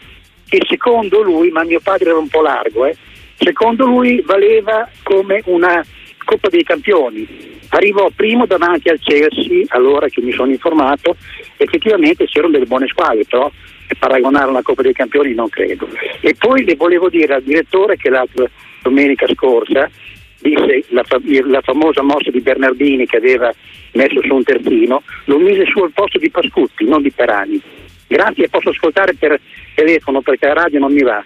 che 0.48 0.58
secondo 0.68 1.22
lui, 1.22 1.50
ma 1.50 1.62
mio 1.62 1.78
padre 1.80 2.10
era 2.10 2.18
un 2.18 2.28
po' 2.28 2.42
largo, 2.42 2.84
eh, 2.84 2.96
Secondo 3.38 3.84
lui 3.84 4.22
valeva 4.22 4.88
come 5.02 5.42
una 5.44 5.84
Coppa 6.24 6.48
dei 6.48 6.64
Campioni. 6.64 7.54
Arrivò 7.68 8.08
primo 8.16 8.46
davanti 8.46 8.88
al 8.88 8.98
Chelsea, 8.98 9.64
allora 9.68 10.08
che 10.08 10.22
mi 10.22 10.32
sono 10.32 10.50
informato, 10.50 11.16
effettivamente 11.58 12.24
c'erano 12.24 12.52
delle 12.52 12.64
buone 12.64 12.88
squadre, 12.88 13.24
però 13.28 13.50
paragonare 13.98 14.48
una 14.48 14.62
Coppa 14.62 14.82
dei 14.82 14.94
Campioni 14.94 15.34
non 15.34 15.50
credo. 15.50 15.86
E 16.20 16.34
poi 16.34 16.64
le 16.64 16.74
volevo 16.76 17.10
dire 17.10 17.34
al 17.34 17.42
direttore 17.42 17.96
che 17.96 18.08
l'altra 18.08 18.48
domenica 18.82 19.26
scorsa 19.28 19.90
disse 20.40 20.84
la, 20.88 21.02
la, 21.46 21.60
famosa 21.60 22.02
mossa 22.02 22.30
di 22.30 22.40
Bernardini 22.40 23.06
che 23.06 23.16
aveva 23.16 23.52
messo 23.92 24.20
su 24.22 24.34
un 24.34 24.42
terzino, 24.42 25.02
lo 25.24 25.38
mise 25.38 25.64
su 25.66 25.80
al 25.80 25.92
posto 25.92 26.18
di 26.18 26.30
Pascutti, 26.30 26.84
non 26.84 27.02
di 27.02 27.10
Perani. 27.10 27.60
Grazie, 28.06 28.48
posso 28.48 28.70
ascoltare 28.70 29.14
per 29.14 29.40
telefono 29.74 30.20
perché 30.20 30.46
la 30.46 30.54
radio 30.54 30.78
non 30.78 30.92
mi 30.92 31.02
va. 31.02 31.24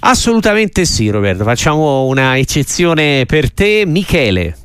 Assolutamente 0.00 0.84
sì, 0.84 1.10
Roberto. 1.10 1.44
Facciamo 1.44 2.04
una 2.06 2.38
eccezione 2.38 3.24
per 3.26 3.52
te, 3.52 3.84
Michele. 3.86 4.56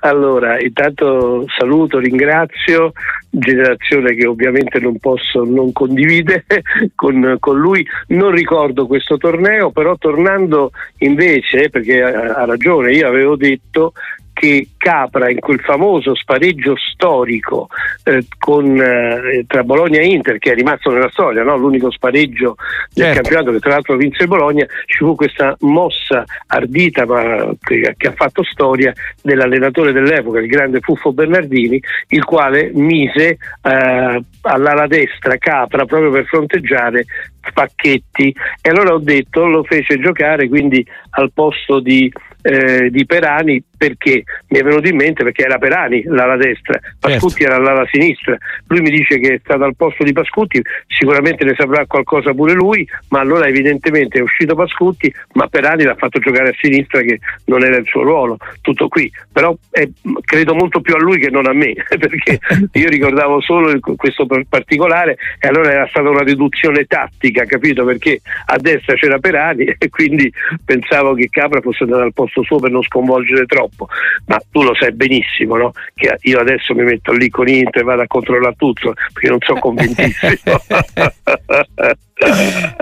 Allora, 0.00 0.60
intanto 0.60 1.44
saluto, 1.58 1.98
ringrazio, 1.98 2.92
generazione 3.30 4.14
che 4.14 4.26
ovviamente 4.26 4.80
non 4.80 4.98
posso 4.98 5.44
non 5.44 5.72
condividere 5.72 6.44
con, 6.94 7.36
con, 7.38 7.58
lui. 7.58 7.86
Non 8.08 8.32
ricordo 8.32 8.86
questo 8.86 9.16
torneo, 9.16 9.70
però 9.70 9.96
tornando 9.96 10.72
invece, 10.98 11.70
perché 11.70 12.02
ha, 12.02 12.34
ha 12.34 12.44
ragione, 12.44 12.92
io 12.92 13.06
avevo 13.06 13.36
detto 13.36 13.92
che 14.40 14.68
Capra 14.78 15.30
in 15.30 15.38
quel 15.38 15.60
famoso 15.60 16.14
spareggio 16.14 16.74
storico 16.74 17.68
eh, 18.04 18.24
con, 18.38 18.74
eh, 18.80 19.44
tra 19.46 19.62
Bologna 19.62 20.00
e 20.00 20.06
Inter 20.06 20.38
che 20.38 20.52
è 20.52 20.54
rimasto 20.54 20.90
nella 20.90 21.10
storia, 21.10 21.42
no? 21.42 21.58
l'unico 21.58 21.90
spareggio 21.90 22.56
del 22.94 23.04
certo. 23.04 23.20
campionato 23.20 23.52
che 23.52 23.58
tra 23.58 23.70
l'altro 23.72 23.96
vinse 23.96 24.26
Bologna, 24.26 24.64
ci 24.86 25.04
fu 25.04 25.14
questa 25.14 25.54
mossa 25.60 26.24
ardita 26.46 27.04
ma 27.04 27.50
che, 27.60 27.94
che 27.94 28.08
ha 28.08 28.12
fatto 28.12 28.42
storia 28.42 28.94
dell'allenatore 29.22 29.92
dell'epoca, 29.92 30.38
il 30.38 30.46
grande 30.46 30.80
Fuffo 30.80 31.12
Bernardini, 31.12 31.78
il 32.08 32.24
quale 32.24 32.70
mise 32.72 33.36
eh, 33.62 34.24
all'ala 34.40 34.86
destra 34.86 35.36
Capra 35.36 35.84
proprio 35.84 36.10
per 36.10 36.24
fronteggiare 36.24 37.04
Pacchetti 37.52 38.34
e 38.60 38.70
allora 38.70 38.94
ho 38.94 38.98
detto 38.98 39.46
lo 39.46 39.62
fece 39.64 39.98
giocare 39.98 40.48
quindi 40.48 40.84
al 41.10 41.30
posto 41.32 41.80
di 41.80 42.10
eh, 42.42 42.90
di 42.90 43.04
Perani 43.06 43.62
perché 43.76 44.24
mi 44.48 44.58
è 44.58 44.62
venuto 44.62 44.88
in 44.88 44.96
mente 44.96 45.24
perché 45.24 45.44
era 45.44 45.56
Perani 45.56 46.02
l'ala 46.04 46.36
destra, 46.36 46.78
Pascutti 46.98 47.42
certo. 47.42 47.54
era 47.54 47.62
l'ala 47.62 47.86
sinistra. 47.90 48.36
Lui 48.66 48.80
mi 48.82 48.90
dice 48.90 49.18
che 49.18 49.34
è 49.34 49.40
stato 49.42 49.64
al 49.64 49.74
posto 49.74 50.04
di 50.04 50.12
Pascutti, 50.12 50.62
sicuramente 50.86 51.44
ne 51.44 51.54
saprà 51.56 51.86
qualcosa 51.86 52.34
pure 52.34 52.52
lui, 52.52 52.86
ma 53.08 53.20
allora 53.20 53.46
evidentemente 53.46 54.18
è 54.18 54.22
uscito 54.22 54.54
Pascutti, 54.54 55.12
ma 55.32 55.46
Perani 55.46 55.84
l'ha 55.84 55.94
fatto 55.94 56.18
giocare 56.18 56.50
a 56.50 56.54
sinistra 56.60 57.00
che 57.00 57.20
non 57.46 57.62
era 57.62 57.76
il 57.76 57.86
suo 57.86 58.02
ruolo, 58.02 58.36
tutto 58.60 58.88
qui. 58.88 59.10
Però 59.32 59.56
è, 59.70 59.88
credo 60.24 60.54
molto 60.54 60.80
più 60.80 60.94
a 60.94 60.98
lui 60.98 61.18
che 61.18 61.30
non 61.30 61.46
a 61.46 61.54
me, 61.54 61.72
perché 61.88 62.38
io 62.72 62.88
ricordavo 62.88 63.40
solo 63.40 63.78
questo 63.96 64.26
particolare 64.46 65.16
e 65.38 65.48
allora 65.48 65.72
era 65.72 65.86
stata 65.88 66.08
una 66.08 66.22
riduzione 66.22 66.84
tattica, 66.84 67.29
capito? 67.32 67.84
Perché 67.84 68.20
a 68.46 68.56
destra 68.58 68.94
c'era 68.94 69.18
Perani 69.18 69.74
e 69.78 69.88
quindi 69.88 70.32
pensavo 70.64 71.14
che 71.14 71.28
Capra 71.30 71.60
fosse 71.60 71.84
andato 71.84 72.02
al 72.02 72.12
posto 72.12 72.30
posto 72.30 72.42
suo 72.42 72.58
per 72.58 72.70
non 72.70 72.82
sconvolgere 72.82 73.46
troppo, 73.46 73.88
ma 74.26 74.40
tu 74.50 74.62
lo 74.62 74.74
sai 74.74 74.92
benissimo 74.92 75.56
no? 75.56 75.72
che 75.94 76.16
io 76.20 76.38
adesso 76.38 76.74
mi 76.74 76.84
metto 76.84 77.12
lì 77.12 77.28
con 77.28 77.48
Inter 77.48 77.82
e 77.82 77.84
vado 77.84 78.02
a 78.02 78.06
controllare 78.06 78.54
tutto 78.56 78.94
perché 79.12 79.28
non 79.28 79.38
sono 79.40 79.60
convintissimo. 79.60 80.60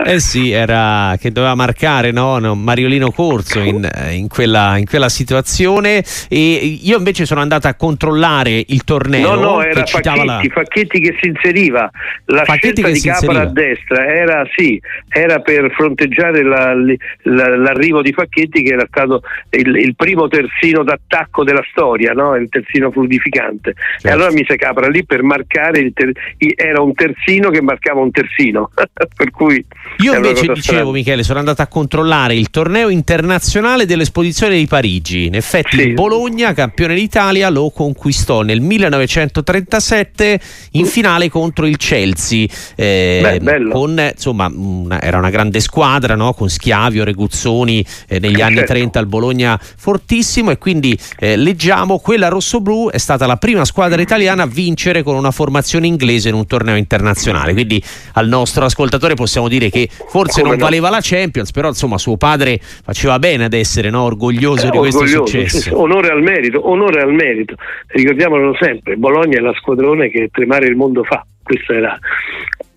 eh 0.04 0.18
sì, 0.18 0.50
era 0.50 1.16
che 1.20 1.30
doveva 1.30 1.54
marcare 1.54 2.10
no? 2.10 2.38
no 2.38 2.56
Mariolino 2.56 3.12
Corso 3.12 3.60
in, 3.60 3.88
in, 4.10 4.26
quella, 4.26 4.76
in, 4.76 4.86
quella, 4.86 5.08
situazione 5.08 6.02
e 6.28 6.78
io 6.82 6.98
invece 6.98 7.24
sono 7.24 7.40
andato 7.40 7.68
a 7.68 7.74
controllare 7.74 8.64
il 8.66 8.82
torneo. 8.84 9.34
No, 9.34 9.40
no, 9.40 9.62
era 9.62 9.84
Facchetti, 9.86 10.24
la... 10.24 10.42
Facchetti, 10.50 11.00
che 11.00 11.16
si 11.20 11.28
inseriva, 11.28 11.88
la 12.26 12.44
Facchetti 12.44 12.82
scelta 12.82 12.90
di 12.90 13.26
Capra 13.26 13.40
a 13.42 13.46
destra 13.46 14.06
era, 14.06 14.44
sì, 14.56 14.80
era 15.08 15.38
per 15.38 15.70
fronteggiare 15.72 16.42
la, 16.42 16.74
la, 16.74 17.56
l'arrivo 17.56 18.02
di 18.02 18.12
Facchetti 18.12 18.62
che 18.62 18.72
era 18.72 18.86
stato 18.88 19.22
il, 19.50 19.76
il 19.76 19.94
primo 19.94 20.26
terzino 20.26 20.82
d'attacco 20.82 21.44
della 21.44 21.64
storia, 21.70 22.12
no? 22.12 22.34
il 22.34 22.48
terzino 22.48 22.90
fluidificante. 22.90 23.74
Certo. 23.74 24.08
E 24.08 24.10
allora 24.10 24.32
mise 24.32 24.56
Capra 24.56 24.88
lì 24.88 25.04
per 25.04 25.22
marcare, 25.22 25.92
ter... 25.92 26.10
era 26.56 26.80
un 26.80 26.92
terzino 26.92 27.50
che 27.50 27.62
marcava 27.62 28.00
un 28.00 28.10
terzino. 28.10 28.70
per 29.28 29.30
cui 29.30 29.64
io 29.98 30.14
invece 30.14 30.46
dicevo 30.52 30.60
strana. 30.60 30.90
Michele 30.90 31.22
sono 31.22 31.38
andato 31.38 31.62
a 31.62 31.66
controllare 31.66 32.34
il 32.34 32.50
torneo 32.50 32.88
internazionale 32.88 33.84
dell'esposizione 33.84 34.56
di 34.56 34.66
Parigi 34.66 35.26
in 35.26 35.34
effetti 35.34 35.78
sì. 35.78 35.92
Bologna 35.92 36.52
campione 36.54 36.94
d'Italia 36.94 37.48
lo 37.50 37.70
conquistò 37.70 38.42
nel 38.42 38.60
1937 38.60 40.40
in 40.72 40.86
finale 40.86 41.28
contro 41.28 41.66
il 41.66 41.76
Chelsea 41.76 42.46
eh, 42.74 43.38
Beh, 43.40 43.68
con, 43.70 44.10
insomma 44.12 44.50
una, 44.52 45.00
era 45.00 45.18
una 45.18 45.30
grande 45.30 45.60
squadra 45.60 46.14
no? 46.14 46.32
con 46.32 46.48
Schiavio, 46.48 47.04
Reguzzoni 47.04 47.84
eh, 48.08 48.18
negli 48.18 48.40
anni 48.40 48.56
certo. 48.56 48.72
30 48.72 48.98
al 48.98 49.06
Bologna 49.06 49.58
fortissimo 49.60 50.50
e 50.50 50.58
quindi 50.58 50.98
eh, 51.18 51.36
leggiamo 51.36 51.98
quella 51.98 52.28
rossoblù 52.28 52.88
è 52.90 52.98
stata 52.98 53.26
la 53.26 53.36
prima 53.36 53.64
squadra 53.64 54.00
italiana 54.00 54.44
a 54.44 54.46
vincere 54.46 55.02
con 55.02 55.16
una 55.16 55.30
formazione 55.30 55.86
inglese 55.86 56.28
in 56.28 56.34
un 56.34 56.46
torneo 56.46 56.76
internazionale 56.76 57.52
quindi 57.52 57.82
al 58.12 58.28
nostro 58.28 58.64
ascoltatore 58.64 59.14
possiamo 59.18 59.48
dire 59.48 59.68
che 59.70 59.88
forse 59.90 60.40
Come 60.40 60.50
non 60.50 60.58
no? 60.58 60.64
valeva 60.64 60.90
la 60.90 61.00
Champions, 61.00 61.50
però 61.50 61.68
insomma 61.68 61.98
suo 61.98 62.16
padre 62.16 62.58
faceva 62.60 63.18
bene 63.18 63.44
ad 63.44 63.52
essere 63.52 63.90
no, 63.90 64.02
orgoglioso 64.02 64.68
eh, 64.68 64.70
di 64.70 64.78
questo 64.78 65.00
orgoglioso, 65.00 65.26
successo. 65.26 65.78
Onore 65.78 66.08
al 66.08 66.22
merito, 66.22 66.68
onore 66.68 67.02
al 67.02 67.12
merito. 67.12 67.54
Ricordiamolo 67.88 68.56
sempre, 68.58 68.96
Bologna 68.96 69.38
è 69.38 69.40
la 69.40 69.54
squadrone 69.54 70.10
che 70.10 70.28
tremare 70.32 70.66
il 70.66 70.76
mondo 70.76 71.04
fa. 71.04 71.24
Questa 71.42 71.72
era 71.72 71.98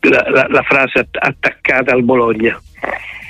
la, 0.02 0.26
la, 0.30 0.48
la 0.50 0.62
frase 0.64 1.08
attaccata 1.12 1.94
al 1.94 2.04
Bologna. 2.04 2.60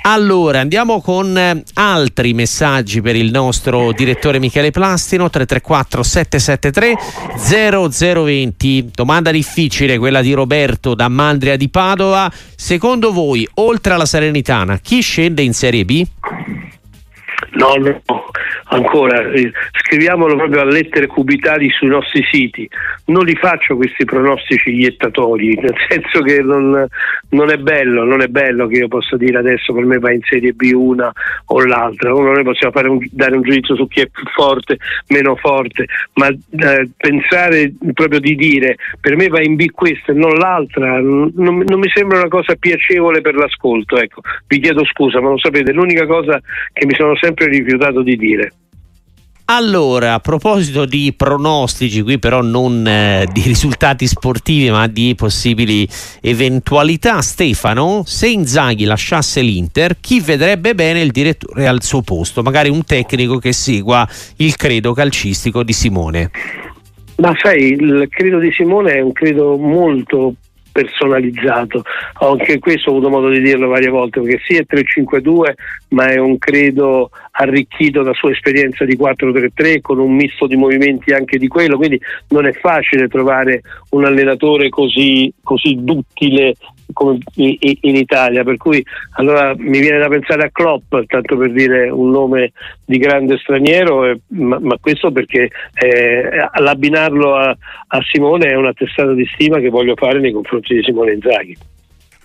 Allora, 0.04 0.58
andiamo 0.58 1.00
con 1.00 1.38
eh, 1.38 1.62
altri 1.74 2.34
messaggi 2.34 3.00
per 3.00 3.14
il 3.14 3.30
nostro 3.30 3.92
direttore 3.92 4.40
Michele 4.40 4.72
Plastino 4.72 5.30
334 5.30 6.02
773 6.02 8.10
0020. 8.10 8.90
Domanda 8.92 9.30
difficile 9.30 9.98
quella 9.98 10.20
di 10.20 10.32
Roberto 10.32 10.94
da 10.94 11.08
Mandria 11.08 11.56
di 11.56 11.68
Padova. 11.68 12.28
Secondo 12.56 13.12
voi, 13.12 13.48
oltre 13.54 13.92
alla 13.92 14.04
Serenitana, 14.04 14.78
chi 14.78 15.02
scende 15.02 15.42
in 15.42 15.54
Serie 15.54 15.84
B? 15.84 16.04
No, 17.52 17.74
no, 17.74 18.02
ancora, 18.72 19.30
eh, 19.30 19.52
scriviamolo 19.72 20.36
proprio 20.36 20.60
a 20.60 20.64
lettere 20.64 21.06
cubitali 21.06 21.70
sui 21.70 21.88
nostri 21.88 22.24
siti. 22.30 22.68
Non 23.06 23.24
li 23.24 23.34
faccio 23.34 23.76
questi 23.76 24.04
pronostici 24.04 24.70
iettatori, 24.70 25.54
nel 25.60 25.74
senso 25.88 26.20
che 26.20 26.40
non, 26.40 26.86
non, 27.30 27.50
è 27.50 27.56
bello, 27.58 28.04
non 28.04 28.22
è 28.22 28.28
bello 28.28 28.66
che 28.66 28.78
io 28.78 28.88
possa 28.88 29.16
dire 29.16 29.38
adesso 29.38 29.72
per 29.72 29.84
me 29.84 29.98
va 29.98 30.12
in 30.12 30.20
Serie 30.22 30.52
B 30.52 30.70
una 30.74 31.12
o 31.46 31.64
l'altra. 31.64 32.10
Noi 32.10 32.42
possiamo 32.42 32.92
un, 32.92 33.06
dare 33.10 33.36
un 33.36 33.42
giudizio 33.42 33.76
su 33.76 33.86
chi 33.88 34.00
è 34.00 34.06
più 34.08 34.24
forte, 34.34 34.78
meno 35.08 35.36
forte, 35.36 35.86
ma 36.14 36.28
eh, 36.28 36.88
pensare 36.96 37.72
proprio 37.92 38.20
di 38.20 38.34
dire 38.34 38.76
per 39.00 39.16
me 39.16 39.28
va 39.28 39.42
in 39.42 39.56
B 39.56 39.70
questa 39.70 40.12
e 40.12 40.14
non 40.14 40.34
l'altra 40.34 41.00
non, 41.00 41.30
non, 41.34 41.78
mi 41.78 41.90
sembra 41.92 42.18
una 42.18 42.28
cosa 42.28 42.54
piacevole 42.54 43.20
per 43.20 43.34
l'ascolto. 43.34 43.98
Ecco, 43.98 44.22
vi 44.46 44.60
chiedo 44.60 44.84
scusa, 44.84 45.20
ma 45.20 45.30
lo 45.30 45.38
sapete, 45.38 45.72
l'unica 45.72 46.06
cosa 46.06 46.40
che 46.72 46.86
mi 46.86 46.94
sono 46.94 47.16
sempre 47.16 47.46
rifiutato 47.48 48.02
di 48.02 48.16
dire. 48.16 48.52
Allora, 49.46 50.14
a 50.14 50.20
proposito 50.20 50.84
di 50.84 51.12
pronostici, 51.16 52.00
qui 52.02 52.18
però 52.18 52.42
non 52.42 52.86
eh, 52.86 53.26
di 53.32 53.42
risultati 53.42 54.06
sportivi, 54.06 54.70
ma 54.70 54.86
di 54.86 55.14
possibili 55.16 55.86
eventualità, 56.20 57.20
Stefano, 57.20 58.02
se 58.06 58.28
Inzaghi 58.28 58.84
lasciasse 58.84 59.40
l'Inter, 59.40 59.96
chi 60.00 60.20
vedrebbe 60.20 60.74
bene 60.74 61.00
il 61.00 61.10
direttore 61.10 61.66
al 61.66 61.82
suo 61.82 62.02
posto? 62.02 62.42
Magari 62.42 62.68
un 62.68 62.84
tecnico 62.84 63.38
che 63.38 63.52
segua 63.52 64.08
il 64.36 64.56
credo 64.56 64.94
calcistico 64.94 65.62
di 65.62 65.72
Simone. 65.72 66.30
Ma 67.16 67.34
sai, 67.40 67.72
il 67.72 68.08
credo 68.08 68.38
di 68.38 68.50
Simone 68.52 68.92
è 68.92 69.00
un 69.00 69.12
credo 69.12 69.56
molto 69.56 70.34
personalizzato. 70.72 71.82
Anche 72.14 72.58
questo 72.58 72.90
ho 72.90 72.94
avuto 72.94 73.10
modo 73.10 73.28
di 73.28 73.40
dirlo 73.40 73.68
varie 73.68 73.90
volte, 73.90 74.20
perché 74.20 74.40
sì 74.44 74.56
è 74.56 74.64
3-5-2, 74.68 75.52
ma 75.88 76.06
è 76.06 76.18
un 76.18 76.38
credo 76.38 77.10
arricchito 77.32 78.02
da 78.02 78.12
sua 78.14 78.30
esperienza 78.30 78.84
di 78.84 78.96
4-3-3 78.96 79.80
con 79.80 79.98
un 79.98 80.14
misto 80.14 80.46
di 80.46 80.56
movimenti 80.56 81.12
anche 81.12 81.38
di 81.38 81.48
quello, 81.48 81.76
quindi 81.76 82.00
non 82.28 82.46
è 82.46 82.52
facile 82.52 83.08
trovare 83.08 83.62
un 83.90 84.04
allenatore 84.04 84.68
così, 84.68 85.32
così 85.42 85.76
duttile 85.80 86.54
come 86.92 87.18
in 87.34 87.96
Italia, 87.96 88.44
per 88.44 88.56
cui 88.56 88.84
allora 89.12 89.54
mi 89.56 89.80
viene 89.80 89.98
da 89.98 90.08
pensare 90.08 90.44
a 90.44 90.50
Klopp, 90.50 90.94
tanto 91.06 91.36
per 91.36 91.52
dire 91.52 91.88
un 91.90 92.10
nome 92.10 92.52
di 92.84 92.98
grande 92.98 93.38
straniero, 93.38 94.06
eh, 94.06 94.20
ma, 94.28 94.58
ma, 94.60 94.76
questo 94.80 95.10
perché 95.10 95.50
eh, 95.74 96.28
l'abbinarlo 96.58 97.36
a, 97.36 97.56
a, 97.86 98.00
Simone 98.10 98.48
è 98.48 98.54
una 98.54 98.72
testata 98.72 99.12
di 99.12 99.28
stima 99.32 99.58
che 99.58 99.68
voglio 99.68 99.94
fare 99.96 100.20
nei 100.20 100.32
confronti 100.32 100.74
di 100.74 100.82
Simone 100.82 101.12
Inzaghi. 101.12 101.56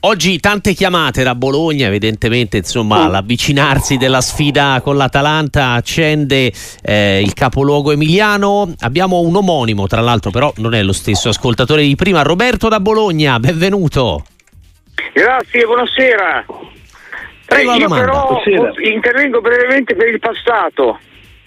Oggi 0.02 0.40
tante 0.40 0.74
chiamate 0.74 1.24
da 1.24 1.34
Bologna, 1.34 1.88
evidentemente 1.88 2.58
insomma, 2.58 3.08
mm. 3.08 3.12
l'avvicinarsi 3.12 3.98
della 3.98 4.22
sfida 4.22 4.80
con 4.84 4.96
l'Atalanta 4.96 5.72
accende 5.72 6.54
eh, 6.84 7.20
il 7.20 7.34
capoluogo 7.34 7.92
emiliano. 7.92 8.72
Abbiamo 8.82 9.22
un 9.22 9.36
omonimo, 9.36 9.88
tra 9.88 10.02
l'altro, 10.02 10.30
però 10.30 10.54
non 10.58 10.76
è 10.76 10.84
lo 10.84 10.94
stesso 10.94 11.30
ascoltatore 11.30 11.82
di 11.82 11.96
prima. 11.96 12.22
Roberto 12.22 12.68
da 12.68 12.80
Bologna, 12.80 13.40
benvenuto. 13.40 14.24
Grazie, 15.14 15.66
buonasera. 15.66 16.46
Prego, 17.46 17.74
eh, 17.74 17.78
io 17.78 17.90
però 17.90 18.42
buonasera. 18.44 18.74
intervengo 18.90 19.42
brevemente 19.42 19.96
per 19.96 20.08
il 20.08 20.20
passato. 20.20 21.00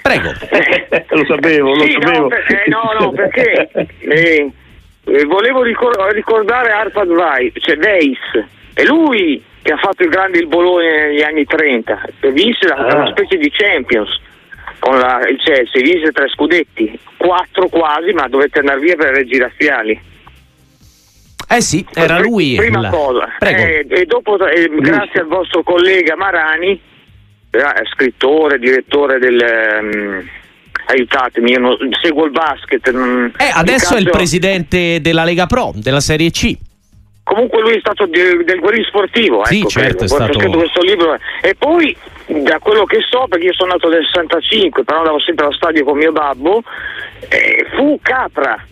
Prego. 0.02 0.33
lo 1.11 1.25
sapevo, 1.26 1.75
lo 1.75 1.85
sì, 1.85 1.92
sapevo. 1.92 2.23
No, 2.23 2.28
perché, 2.28 2.64
no, 2.66 2.97
no, 2.99 3.11
perché 3.12 3.71
eh, 3.99 4.52
eh, 5.04 5.25
volevo 5.25 5.62
ricor- 5.62 6.12
ricordare 6.12 6.71
Arpad 6.71 7.09
Weiss, 7.09 7.52
cioè 7.59 7.76
Weiss, 7.76 8.45
è 8.75 8.85
lui 8.85 9.42
che 9.62 9.73
ha 9.73 9.76
fatto 9.76 10.02
il 10.02 10.09
grande 10.09 10.38
il 10.38 10.47
Bologna 10.47 11.07
negli 11.07 11.23
anni 11.23 11.45
30, 11.45 12.00
vinse 12.33 12.66
la, 12.66 12.76
ah. 12.76 12.95
una 12.95 13.11
specie 13.11 13.37
di 13.37 13.50
Champions 13.50 14.21
con 14.78 14.99
la, 14.99 15.21
il 15.28 15.38
Chelsea, 15.38 15.83
vinse 15.83 16.12
tre 16.12 16.28
scudetti, 16.28 16.99
quattro 17.16 17.69
quasi, 17.69 18.12
ma 18.12 18.26
dovette 18.28 18.61
andare 18.61 18.80
via 18.80 18.97
per 18.97 19.14
reggi 19.14 19.38
razziali. 19.38 20.00
Eh 21.49 21.61
sì, 21.61 21.85
era 21.94 22.18
lui. 22.18 22.54
Prima 22.56 22.80
il... 22.80 22.88
cosa, 22.90 23.37
eh, 23.38 23.87
e 23.88 24.04
dopo, 24.06 24.38
eh, 24.47 24.68
grazie 24.68 25.20
al 25.20 25.26
vostro 25.26 25.62
collega 25.62 26.16
Marani, 26.16 26.80
eh, 27.50 27.61
scrittore, 27.92 28.59
direttore 28.59 29.18
del... 29.18 29.38
Um, 29.80 30.28
aiutatemi, 30.90 31.52
io 31.52 31.59
non, 31.61 31.76
seguo 32.00 32.25
il 32.25 32.30
basket. 32.30 32.90
Non, 32.90 33.32
eh, 33.38 33.50
adesso 33.52 33.94
è 33.94 34.00
il 34.00 34.11
presidente 34.11 35.00
della 35.00 35.25
Lega 35.25 35.47
Pro, 35.47 35.73
della 35.75 36.00
Serie 36.00 36.30
C. 36.30 36.56
Comunque 37.23 37.61
lui 37.61 37.76
è 37.76 37.78
stato 37.78 38.06
del, 38.06 38.44
del 38.44 38.59
guerriero 38.59 38.88
sportivo, 38.88 39.44
sì, 39.44 39.61
ecco, 39.61 39.68
certo, 39.68 40.04
è 40.04 40.09
stato... 40.09 40.32
scritto 40.32 40.59
questo 40.59 40.82
libro. 40.82 41.16
E 41.40 41.54
poi, 41.56 41.97
da 42.26 42.59
quello 42.59 42.85
che 42.85 42.99
so, 43.09 43.26
perché 43.28 43.47
io 43.47 43.54
sono 43.54 43.73
nato 43.73 43.88
nel 43.88 44.04
65, 44.04 44.82
però 44.82 44.99
andavo 44.99 45.20
sempre 45.20 45.44
allo 45.44 45.54
stadio 45.54 45.85
con 45.85 45.97
mio 45.97 46.11
babbo, 46.11 46.64
eh, 47.28 47.66
fu 47.76 47.99
Capra 48.02 48.66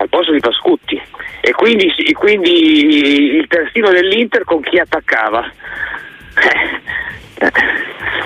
al 0.00 0.08
posto 0.08 0.32
di 0.32 0.40
Pascutti 0.40 1.00
e 1.40 1.52
quindi, 1.52 1.92
quindi 2.14 3.36
il 3.36 3.46
terzino 3.46 3.90
dell'Inter 3.90 4.44
con 4.44 4.60
chi 4.62 4.78
attaccava. 4.78 5.50
Eh, 7.40 7.52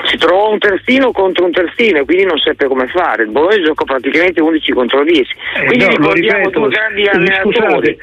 si 0.05 0.17
trovò 0.17 0.51
un 0.51 0.59
terzino 0.59 1.13
contro 1.13 1.45
un 1.45 1.53
terzino 1.53 1.99
e 1.99 2.05
quindi 2.05 2.25
non 2.25 2.39
seppe 2.39 2.67
come 2.67 2.87
fare. 2.87 3.25
Il 3.25 3.31
Bologna 3.31 3.63
giocò 3.63 3.85
praticamente 3.85 4.41
11 4.41 4.73
contro 4.73 5.05
10. 5.05 5.21
Eh, 5.55 5.65
quindi 5.67 5.85
no, 5.85 5.91
ricordiamo 5.91 6.39
ripeto, 6.39 6.61
due 6.61 6.69
grandi 6.69 7.09
allenatori. 7.09 7.53
Scusate. 7.53 7.99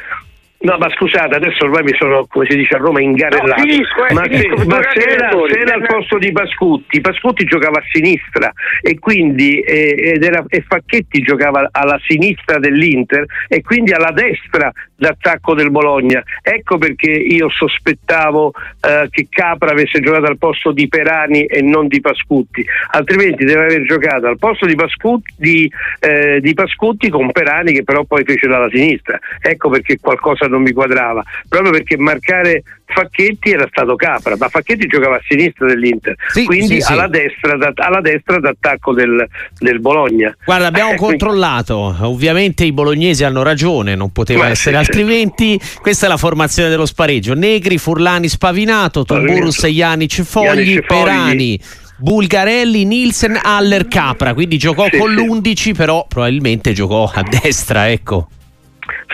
No, 0.61 0.77
ma 0.77 0.89
scusate, 0.89 1.35
adesso 1.35 1.63
ormai 1.63 1.83
mi 1.83 1.95
sono, 1.97 2.25
come 2.27 2.45
si 2.49 2.57
dice 2.57 2.75
a 2.75 2.79
Roma, 2.79 3.01
ingarellato. 3.01 3.61
No, 3.61 3.69
finisco, 3.69 4.05
eh, 4.07 4.13
ma 4.13 4.23
finisco, 4.23 4.57
se, 4.57 4.65
ma 4.65 4.79
se 4.91 4.99
era, 4.99 5.29
se 5.29 5.57
era 5.57 5.73
al 5.75 5.85
posto 5.85 6.17
di 6.17 6.31
Pascutti, 6.33 6.99
Pascutti 6.99 7.45
giocava 7.45 7.77
a 7.79 7.83
sinistra 7.89 8.51
e 8.81 8.99
quindi 8.99 9.61
eh, 9.61 10.19
era, 10.21 10.43
e 10.49 10.61
Facchetti 10.67 11.21
giocava 11.21 11.69
alla 11.71 11.97
sinistra 12.05 12.59
dell'Inter 12.59 13.23
e 13.47 13.61
quindi 13.61 13.93
alla 13.93 14.11
destra 14.11 14.69
d'attacco 14.97 15.53
del 15.53 15.71
Bologna. 15.71 16.21
Ecco 16.41 16.77
perché 16.77 17.09
io 17.09 17.49
sospettavo 17.49 18.51
eh, 18.81 19.07
che 19.09 19.27
Capra 19.29 19.71
avesse 19.71 20.01
giocato 20.01 20.25
al 20.25 20.37
posto 20.37 20.73
di 20.73 20.89
Perani 20.89 21.45
e 21.45 21.61
non 21.61 21.87
di 21.87 22.01
Pascutti, 22.01 22.65
altrimenti 22.91 23.45
deve 23.45 23.63
aver 23.63 23.83
giocato 23.83 24.27
al 24.27 24.37
posto 24.37 24.65
di 24.65 24.75
Pascutti, 24.75 25.33
di, 25.37 25.71
eh, 26.01 26.41
di 26.41 26.53
Pascutti 26.53 27.07
con 27.07 27.31
Perani 27.31 27.71
che 27.71 27.85
però 27.85 28.03
poi 28.03 28.25
fece 28.25 28.47
dalla 28.49 28.69
sinistra. 28.69 29.17
Ecco 29.41 29.69
perché 29.69 29.97
qualcosa 30.01 30.47
non 30.49 30.61
mi 30.61 30.71
quadrava, 30.71 31.23
proprio 31.47 31.71
perché 31.71 31.97
marcare 31.97 32.63
Facchetti 32.91 33.51
era 33.51 33.67
stato 33.69 33.95
Capra, 33.95 34.35
ma 34.37 34.49
Facchetti 34.49 34.87
giocava 34.87 35.17
a 35.17 35.21
sinistra 35.27 35.67
dell'Inter, 35.67 36.15
sì, 36.29 36.45
quindi 36.45 36.81
sì, 36.81 36.91
alla, 36.91 37.05
sì. 37.05 37.11
Destra, 37.11 37.57
alla, 37.75 38.01
Destra, 38.01 38.39
d'attacco 38.39 38.93
del, 38.93 39.27
del 39.59 39.79
Bologna. 39.79 40.35
Guarda, 40.43 40.67
abbiamo 40.67 40.93
eh, 40.93 40.95
controllato, 40.95 41.95
ovviamente 42.01 42.65
i 42.65 42.71
bolognesi 42.71 43.23
hanno 43.23 43.43
ragione, 43.43 43.95
non 43.95 44.11
poteva 44.11 44.43
ma 44.43 44.49
essere 44.49 44.77
altrimenti. 44.77 45.59
Questa 45.79 46.07
è 46.07 46.09
la 46.09 46.17
formazione 46.17 46.69
dello 46.69 46.87
spareggio: 46.87 47.35
Negri, 47.35 47.77
Furlani, 47.77 48.27
Spavinato, 48.27 49.05
Tomburus, 49.05 49.65
Janic, 49.67 50.21
Fogli, 50.23 50.81
Perani. 50.81 51.59
Bulgarelli, 52.01 52.85
Nielsen, 52.85 53.37
Haller, 53.41 53.89
Capra, 53.89 54.33
quindi 54.33 54.57
giocò 54.57 54.87
con 54.89 55.11
l'11 55.11 55.75
però 55.75 56.05
probabilmente 56.07 56.71
giocò 56.71 57.11
a 57.13 57.23
destra, 57.23 57.89
ecco. 57.89 58.29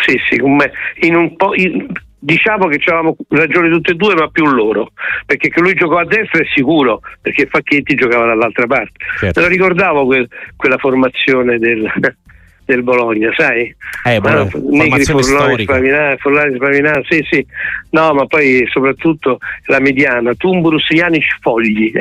Sì, 0.05 0.19
sì, 0.29 0.35
in 0.35 1.15
un 1.15 1.35
po', 1.35 1.55
in, 1.55 1.87
diciamo 2.19 2.67
che 2.67 2.79
avevamo 2.85 3.15
ragione 3.29 3.69
tutte 3.69 3.91
e 3.91 3.95
due, 3.95 4.13
ma 4.13 4.27
più 4.29 4.45
loro, 4.45 4.91
perché 5.25 5.49
che 5.49 5.61
lui 5.61 5.73
giocò 5.73 5.97
a 5.97 6.05
destra 6.05 6.41
è 6.41 6.45
sicuro, 6.53 7.01
perché 7.21 7.47
Facchetti 7.47 7.95
giocava 7.95 8.25
dall'altra 8.25 8.67
parte. 8.67 8.93
Certo. 9.19 9.39
Me 9.39 9.45
lo 9.47 9.51
ricordavo 9.51 10.05
quel, 10.05 10.27
quella 10.55 10.77
formazione 10.77 11.57
del, 11.57 11.91
del 12.65 12.83
Bologna, 12.83 13.31
sai? 13.35 13.75
Eh, 14.05 14.19
buona, 14.19 14.47
Negri, 14.53 15.05
Forlani, 15.05 15.63
Spavinà, 15.63 16.15
Forlani, 16.17 16.55
Spavinà, 16.55 17.01
sì, 17.07 17.25
sì. 17.29 17.45
No, 17.91 18.13
ma 18.13 18.25
poi 18.25 18.67
soprattutto 18.69 19.39
la 19.65 19.79
mediana, 19.79 20.33
Tumburus, 20.35 20.87
Janic, 20.89 21.37
Fogli. 21.41 21.91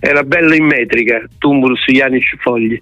Era 0.00 0.22
bello 0.24 0.54
in 0.54 0.66
metrica, 0.66 1.20
Tumburus, 1.38 1.84
Janic, 1.86 2.36
Fogli 2.38 2.80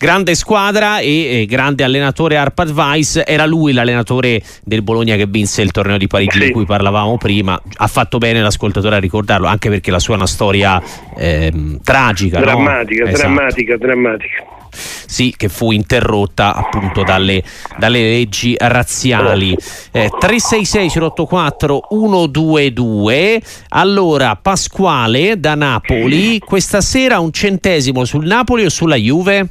grande 0.00 0.34
squadra 0.34 1.00
e, 1.00 1.42
e 1.42 1.46
grande 1.46 1.84
allenatore 1.84 2.38
Arpad 2.38 2.70
Weiss 2.70 3.20
era 3.22 3.44
lui 3.44 3.74
l'allenatore 3.74 4.42
del 4.64 4.80
Bologna 4.80 5.14
che 5.16 5.26
vinse 5.26 5.60
il 5.60 5.72
torneo 5.72 5.98
di 5.98 6.06
Parigi 6.06 6.38
sì. 6.38 6.46
di 6.46 6.52
cui 6.52 6.64
parlavamo 6.64 7.18
prima 7.18 7.60
ha 7.76 7.86
fatto 7.86 8.16
bene 8.16 8.40
l'ascoltatore 8.40 8.96
a 8.96 8.98
ricordarlo 8.98 9.46
anche 9.46 9.68
perché 9.68 9.90
la 9.90 9.98
sua 9.98 10.14
è 10.14 10.16
una 10.16 10.26
storia 10.26 10.82
eh, 11.18 11.52
tragica 11.84 12.40
drammatica, 12.40 13.04
no? 13.04 13.10
drammatica, 13.10 13.74
esatto. 13.74 13.86
drammatica 13.86 14.58
sì, 15.04 15.34
che 15.36 15.48
fu 15.48 15.72
interrotta 15.72 16.54
appunto 16.54 17.02
dalle, 17.02 17.42
dalle 17.76 18.00
leggi 18.00 18.54
razziali. 18.56 19.50
Eh, 19.90 20.08
366 20.16 21.02
084 21.02 21.88
122. 21.90 23.42
Allora, 23.70 24.36
Pasquale 24.36 25.40
da 25.40 25.56
Napoli, 25.56 26.38
questa 26.38 26.80
sera 26.80 27.18
un 27.18 27.32
centesimo 27.32 28.04
sul 28.04 28.24
Napoli 28.24 28.64
o 28.64 28.68
sulla 28.68 28.94
Juve? 28.94 29.48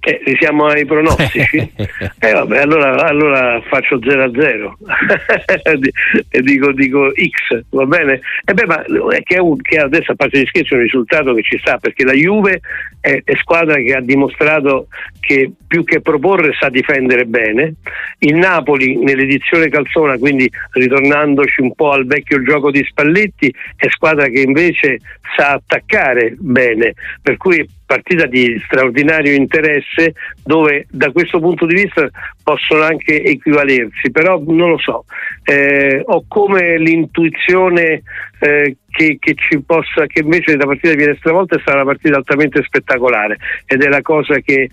Eh, 0.00 0.36
siamo 0.40 0.66
ai 0.66 0.86
pronostici? 0.86 1.56
eh, 2.20 2.32
vabbè, 2.32 2.58
allora, 2.58 3.06
allora, 3.06 3.60
faccio 3.68 3.98
0 4.02 4.22
a 4.22 4.30
0 4.32 4.78
e 6.30 6.40
dico, 6.40 6.72
dico, 6.72 7.10
X, 7.10 7.64
va 7.70 7.84
bene? 7.84 8.20
E 8.44 8.54
beh, 8.54 8.66
ma 8.66 8.82
è 8.84 9.22
che, 9.22 9.38
un, 9.38 9.56
che, 9.60 9.76
adesso 9.76 10.12
a 10.12 10.14
parte 10.14 10.40
gli 10.40 10.46
scherzi 10.46 10.72
è 10.72 10.76
un 10.76 10.82
risultato 10.82 11.34
che 11.34 11.42
ci 11.42 11.58
sta 11.58 11.78
perché 11.78 12.04
la 12.04 12.12
Juve 12.12 12.60
è, 13.00 13.20
è, 13.24 13.34
squadra 13.36 13.74
che 13.74 13.92
ha 13.92 14.00
dimostrato 14.00 14.86
che 15.20 15.50
più 15.66 15.84
che 15.84 16.00
proporre 16.00 16.52
sa 16.58 16.68
difendere 16.68 17.26
bene. 17.26 17.74
Il 18.20 18.36
Napoli 18.36 18.96
nell'edizione 18.96 19.68
Calzona, 19.68 20.16
quindi 20.16 20.50
ritornandoci 20.72 21.60
un 21.60 21.74
po' 21.74 21.90
al 21.90 22.06
vecchio 22.06 22.42
gioco 22.42 22.70
di 22.70 22.84
Spalletti, 22.88 23.52
è 23.76 23.88
squadra 23.90 24.28
che 24.28 24.40
invece 24.40 25.00
sa 25.36 25.50
attaccare 25.54 26.34
bene, 26.38 26.94
per 27.20 27.36
cui 27.36 27.66
partita 27.88 28.26
di 28.26 28.60
straordinario 28.66 29.32
interesse 29.32 30.12
dove 30.44 30.86
da 30.90 31.10
questo 31.10 31.40
punto 31.40 31.64
di 31.64 31.72
vista 31.72 32.06
possono 32.44 32.82
anche 32.82 33.22
equivalersi, 33.22 34.10
però 34.10 34.38
non 34.46 34.68
lo 34.68 34.78
so, 34.78 35.06
eh, 35.42 36.02
ho 36.04 36.24
come 36.28 36.76
l'intuizione 36.78 38.02
eh, 38.40 38.76
che, 38.90 39.16
che, 39.18 39.34
ci 39.34 39.62
possa, 39.64 40.04
che 40.06 40.20
invece 40.20 40.56
la 40.56 40.66
partita 40.66 40.92
viene 40.92 41.16
stravolta 41.16 41.56
e 41.56 41.62
sarà 41.64 41.76
una 41.76 41.92
partita 41.92 42.16
altamente 42.18 42.62
spettacolare 42.62 43.38
ed 43.64 43.82
è 43.82 43.88
la 43.88 44.02
cosa 44.02 44.38
che, 44.40 44.68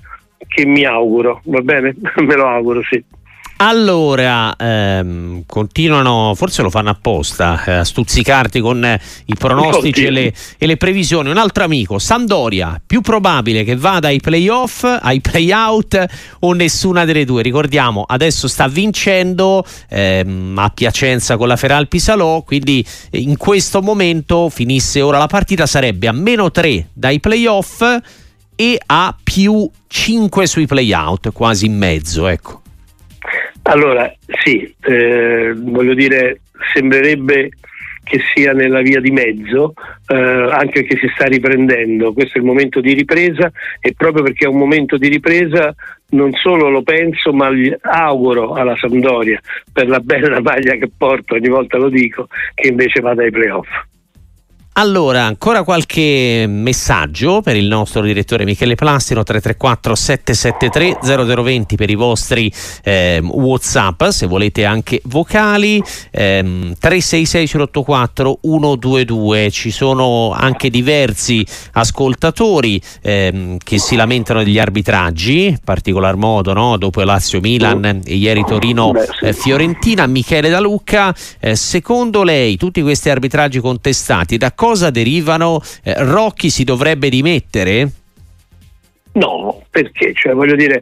che 0.46 0.66
mi 0.66 0.84
auguro, 0.84 1.42
va 1.46 1.62
bene? 1.62 1.96
Me 2.20 2.36
lo 2.36 2.48
auguro, 2.48 2.84
sì. 2.84 3.02
Allora, 3.58 4.54
ehm, 4.58 5.44
continuano, 5.46 6.34
forse 6.36 6.62
lo 6.62 6.70
fanno 6.70 6.90
apposta, 6.90 7.64
eh, 7.66 7.72
a 7.72 7.84
stuzzicarti 7.86 8.60
con 8.60 8.84
eh, 8.84 9.00
i 9.28 9.36
pronostici 9.36 10.04
e 10.04 10.10
le, 10.10 10.34
e 10.58 10.66
le, 10.66 10.76
previsioni. 10.76 11.30
Un 11.30 11.38
altro 11.38 11.64
amico, 11.64 11.98
Sandoria, 11.98 12.82
più 12.86 13.00
probabile 13.00 13.64
che 13.64 13.78
vada 13.78 14.10
ai 14.10 14.20
playoff, 14.20 14.84
ai 14.84 15.22
playout 15.22 16.06
o 16.40 16.52
nessuna 16.52 17.06
delle 17.06 17.24
due? 17.24 17.42
Ricordiamo, 17.42 18.04
adesso 18.06 18.50
sta 18.50 18.68
vincendo 18.68 19.66
ehm, 19.88 20.58
a 20.58 20.70
Piacenza 20.70 21.38
con 21.38 21.48
la 21.48 21.56
Feralpi 21.56 21.98
Salò, 21.98 22.42
quindi 22.42 22.86
eh, 23.10 23.20
in 23.20 23.38
questo 23.38 23.82
momento 23.82 24.50
finisse 24.50 25.00
ora 25.00 25.18
la 25.18 25.28
partita 25.28 25.66
sarebbe 25.66 26.10
a 26.10 26.12
meno 26.12 26.52
3 26.52 26.90
dai 26.92 27.22
playoff 27.22 27.82
e 28.54 28.82
a 28.86 29.16
più 29.24 29.70
5 29.88 30.46
sui 30.46 30.66
playout, 30.66 31.32
quasi 31.32 31.68
in 31.68 31.78
mezzo, 31.78 32.28
ecco. 32.28 32.64
Allora, 33.68 34.14
sì, 34.44 34.74
eh, 34.82 35.54
voglio 35.56 35.96
dire, 35.96 36.42
sembrerebbe 36.74 37.50
che 38.04 38.20
sia 38.34 38.54
nella 38.54 38.82
via 38.82 39.00
di 39.00 39.10
mezzo, 39.10 39.74
eh, 40.08 40.16
anche 40.16 40.86
perché 40.86 40.98
si 40.98 41.12
sta 41.16 41.26
riprendendo, 41.26 42.14
questo 42.14 42.38
è 42.38 42.42
il 42.42 42.46
momento 42.46 42.80
di 42.80 42.94
ripresa 42.94 43.52
e 43.80 43.96
proprio 43.98 44.24
perché 44.24 44.46
è 44.46 44.48
un 44.50 44.60
momento 44.60 44.98
di 44.98 45.08
ripresa 45.08 45.74
non 46.10 46.32
solo 46.34 46.70
lo 46.70 46.84
penso, 46.84 47.34
ma 47.34 47.50
gli 47.50 47.76
auguro 47.82 48.54
alla 48.54 48.76
Sampdoria 48.78 49.42
per 49.74 49.88
la 49.88 50.00
bella 50.00 50.40
maglia 50.42 50.76
che 50.76 50.90
porto, 50.96 51.34
ogni 51.34 51.50
volta 51.50 51.78
lo 51.78 51.90
dico, 51.90 52.28
che 52.54 52.68
invece 52.68 53.02
vada 53.02 53.24
ai 53.24 53.32
playoff. 53.32 53.68
Allora, 54.78 55.24
ancora 55.24 55.64
qualche 55.64 56.46
messaggio 56.50 57.40
per 57.42 57.56
il 57.56 57.66
nostro 57.66 58.02
direttore 58.02 58.44
Michele 58.44 58.76
Plastino 58.76 59.24
334 59.24 59.96
773 59.96 61.34
0020 61.34 61.78
per 61.78 61.90
i 61.90 61.96
vostri 61.96 62.52
eh, 62.84 63.22
Whatsapp, 63.24 64.04
se 64.08 64.28
volete 64.28 64.66
anche 64.66 65.00
vocali, 65.06 65.82
ehm, 66.12 66.76
366 66.78 67.62
084 67.62 68.40
122. 68.42 69.50
Ci 69.50 69.72
sono 69.72 70.34
anche 70.34 70.70
diversi 70.70 71.46
ascoltatori 71.72 72.82
ehm, 73.02 73.60
che 73.64 73.80
si 73.80 73.96
lamentano 73.96 74.44
degli 74.44 74.60
arbitraggi, 74.60 75.46
in 75.46 75.60
particolar 75.64 76.18
modo 76.18 76.52
no? 76.52 76.76
dopo 76.76 77.02
Lazio 77.02 77.40
Milan 77.40 78.02
e 78.04 78.16
ieri 78.16 78.44
Torino 78.46 78.92
eh, 79.22 79.32
Fiorentina. 79.32 80.06
Michele 80.06 80.50
Da 80.50 80.60
Lucca, 80.60 81.16
eh, 81.40 81.56
secondo 81.56 82.24
lei 82.24 82.58
tutti 82.58 82.82
questi 82.82 83.10
arbitraggi 83.10 83.62
contestati 83.62 84.36
da 84.36 84.52
cosa 84.66 84.90
derivano? 84.90 85.62
Eh, 85.84 85.94
Rocchi 86.04 86.50
si 86.50 86.64
dovrebbe 86.64 87.10
dimettere? 87.10 87.92
No, 89.12 89.62
perché? 89.76 90.14
Cioè, 90.14 90.32
voglio 90.32 90.56
dire, 90.56 90.80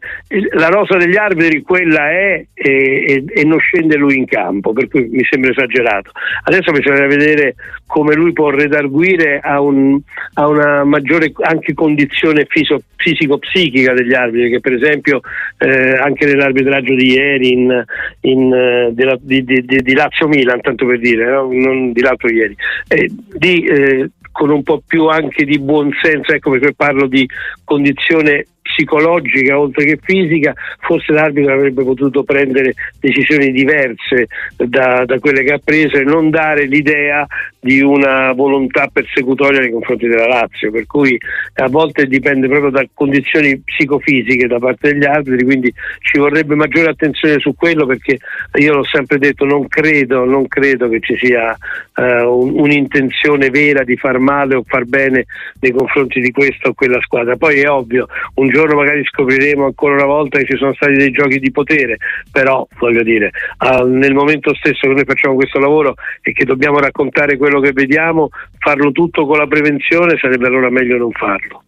la 0.52 0.68
rosa 0.68 0.98
degli 0.98 1.16
arbitri 1.16 1.64
quella 1.64 2.12
è 2.12 2.46
e, 2.54 2.72
e, 2.72 3.24
e, 3.28 3.44
non 3.44 3.58
scende 3.58 3.96
lui 3.96 4.18
in 4.18 4.26
campo, 4.28 4.72
per 4.72 4.88
cui 4.88 5.08
mi 5.10 5.26
sembra 5.28 5.50
esagerato. 5.50 6.12
Adesso 6.44 6.72
bisogna 6.72 7.08
vedere 7.08 7.56
come 7.88 8.14
lui 8.14 8.34
può 8.34 8.52
redarguire 8.52 9.40
a, 9.40 9.60
un, 9.62 10.00
a 10.36 10.48
una 10.48 10.84
maggiore 10.84 11.32
anche 11.42 11.74
condizione 11.74 12.46
fisico-psichica 12.48 13.94
degli 13.94 14.14
arbitri, 14.14 14.52
che 14.52 14.60
per 14.60 14.74
esempio 14.74 15.22
eh, 15.58 15.96
anche 15.96 16.28
nell'arbitraggio 16.28 16.94
di 16.94 17.14
ieri 17.14 17.52
in, 17.52 17.84
in, 18.22 18.94
di, 18.94 19.44
di, 19.44 19.66
di, 19.66 19.78
di, 19.82 19.94
Lazio 19.96 20.28
Milan, 20.28 20.62
tanto 20.62 20.86
per 20.86 21.00
dire, 21.00 21.32
no? 21.32 21.50
non 21.52 21.94
di 21.94 22.02
l'altro 22.02 22.30
ieri, 22.30 22.56
eh, 22.90 23.10
di 23.40 23.64
eh, 23.64 24.10
con 24.32 24.50
un 24.50 24.62
po' 24.62 24.84
più 24.86 25.08
anche 25.08 25.46
di 25.46 25.58
buonsenso, 25.60 26.32
ecco 26.34 26.52
perché 26.52 26.74
parlo 26.74 27.08
di 27.08 27.28
condizione 27.64 28.48
psicologica 28.74 29.60
oltre 29.60 29.86
che 29.86 30.00
fisica, 30.02 30.54
forse 30.80 31.14
l'arbitro 31.14 31.54
avrebbe 31.54 31.84
potuto 31.84 32.24
prendere 32.24 32.74
decisioni 33.00 33.52
diverse 33.52 34.28
da, 34.58 35.06
da, 35.06 35.20
quelle 35.20 35.44
che 35.44 35.54
ha 35.54 35.62
preso 35.64 35.98
e 35.98 36.04
non 36.04 36.30
dare 36.30 36.66
l'idea 36.66 37.26
di 37.64 37.82
una 37.82 38.34
volontà 38.34 38.90
persecutoria 38.92 39.62
nei 39.62 39.72
confronti 39.72 40.06
della 40.06 40.28
Lazio, 40.28 40.70
per 40.70 40.86
cui 40.86 41.18
a 41.56 41.70
volte 41.70 42.08
dipende 42.08 42.48
proprio 42.50 42.72
da 42.72 42.86
condizioni 42.94 43.58
psicofisiche 43.60 44.48
da 44.48 44.60
parte 44.60 44.92
degli 44.92 45.06
arbitri, 45.06 45.46
quindi 45.46 45.74
ci 46.00 46.20
vorrebbe 46.20 46.56
maggiore 46.56 46.90
attenzione 46.90 47.40
su 47.40 47.56
quello 47.56 47.86
perché 47.86 48.20
io 48.56 48.76
l'ho 48.76 48.84
sempre 48.84 49.18
detto, 49.18 49.46
non 49.46 49.68
credo, 49.70 50.26
non 50.26 50.46
credo 50.48 50.90
che 50.90 51.00
ci 51.00 51.16
sia 51.16 51.58
un, 51.96 52.60
un'intenzione 52.60 53.50
vera 53.50 53.84
di 53.84 53.96
far 53.96 54.20
male 54.20 54.56
o 54.56 54.64
far 54.66 54.84
bene 54.84 55.26
nei 55.62 55.72
confronti 55.72 56.20
di 56.20 56.32
questa 56.32 56.68
o 56.68 56.74
quella 56.74 57.00
squadra. 57.02 57.38
Poi 57.38 57.62
è 57.62 57.70
ovvio, 57.70 58.08
un 58.36 58.50
giorno 58.50 58.76
magari 58.76 59.06
scopriremo 59.06 59.66
ancora 59.66 59.94
una 59.94 60.06
volta 60.06 60.38
che 60.40 60.46
ci 60.46 60.58
sono 60.58 60.74
stati 60.74 60.94
dei 60.94 61.12
giochi 61.12 61.40
di 61.40 61.52
potere, 61.52 61.98
però 62.30 62.68
voglio 62.78 63.04
dire, 63.04 63.32
uh, 63.60 63.86
nel 63.86 64.14
momento 64.14 64.54
stesso 64.56 64.88
che 64.88 64.94
noi 64.94 65.06
facciamo 65.06 65.36
questo 65.36 65.60
lavoro 65.60 65.96
e 66.22 66.34
che 66.34 66.44
dobbiamo 66.44 66.80
raccontare 66.80 67.38
quello 67.38 67.53
che 67.60 67.72
vediamo, 67.72 68.30
farlo 68.60 68.92
tutto 68.92 69.26
con 69.26 69.38
la 69.38 69.48
prevenzione 69.48 70.18
sarebbe 70.18 70.48
allora 70.48 70.70
meglio 70.70 70.98
non 70.98 71.12
farlo. 71.12 71.64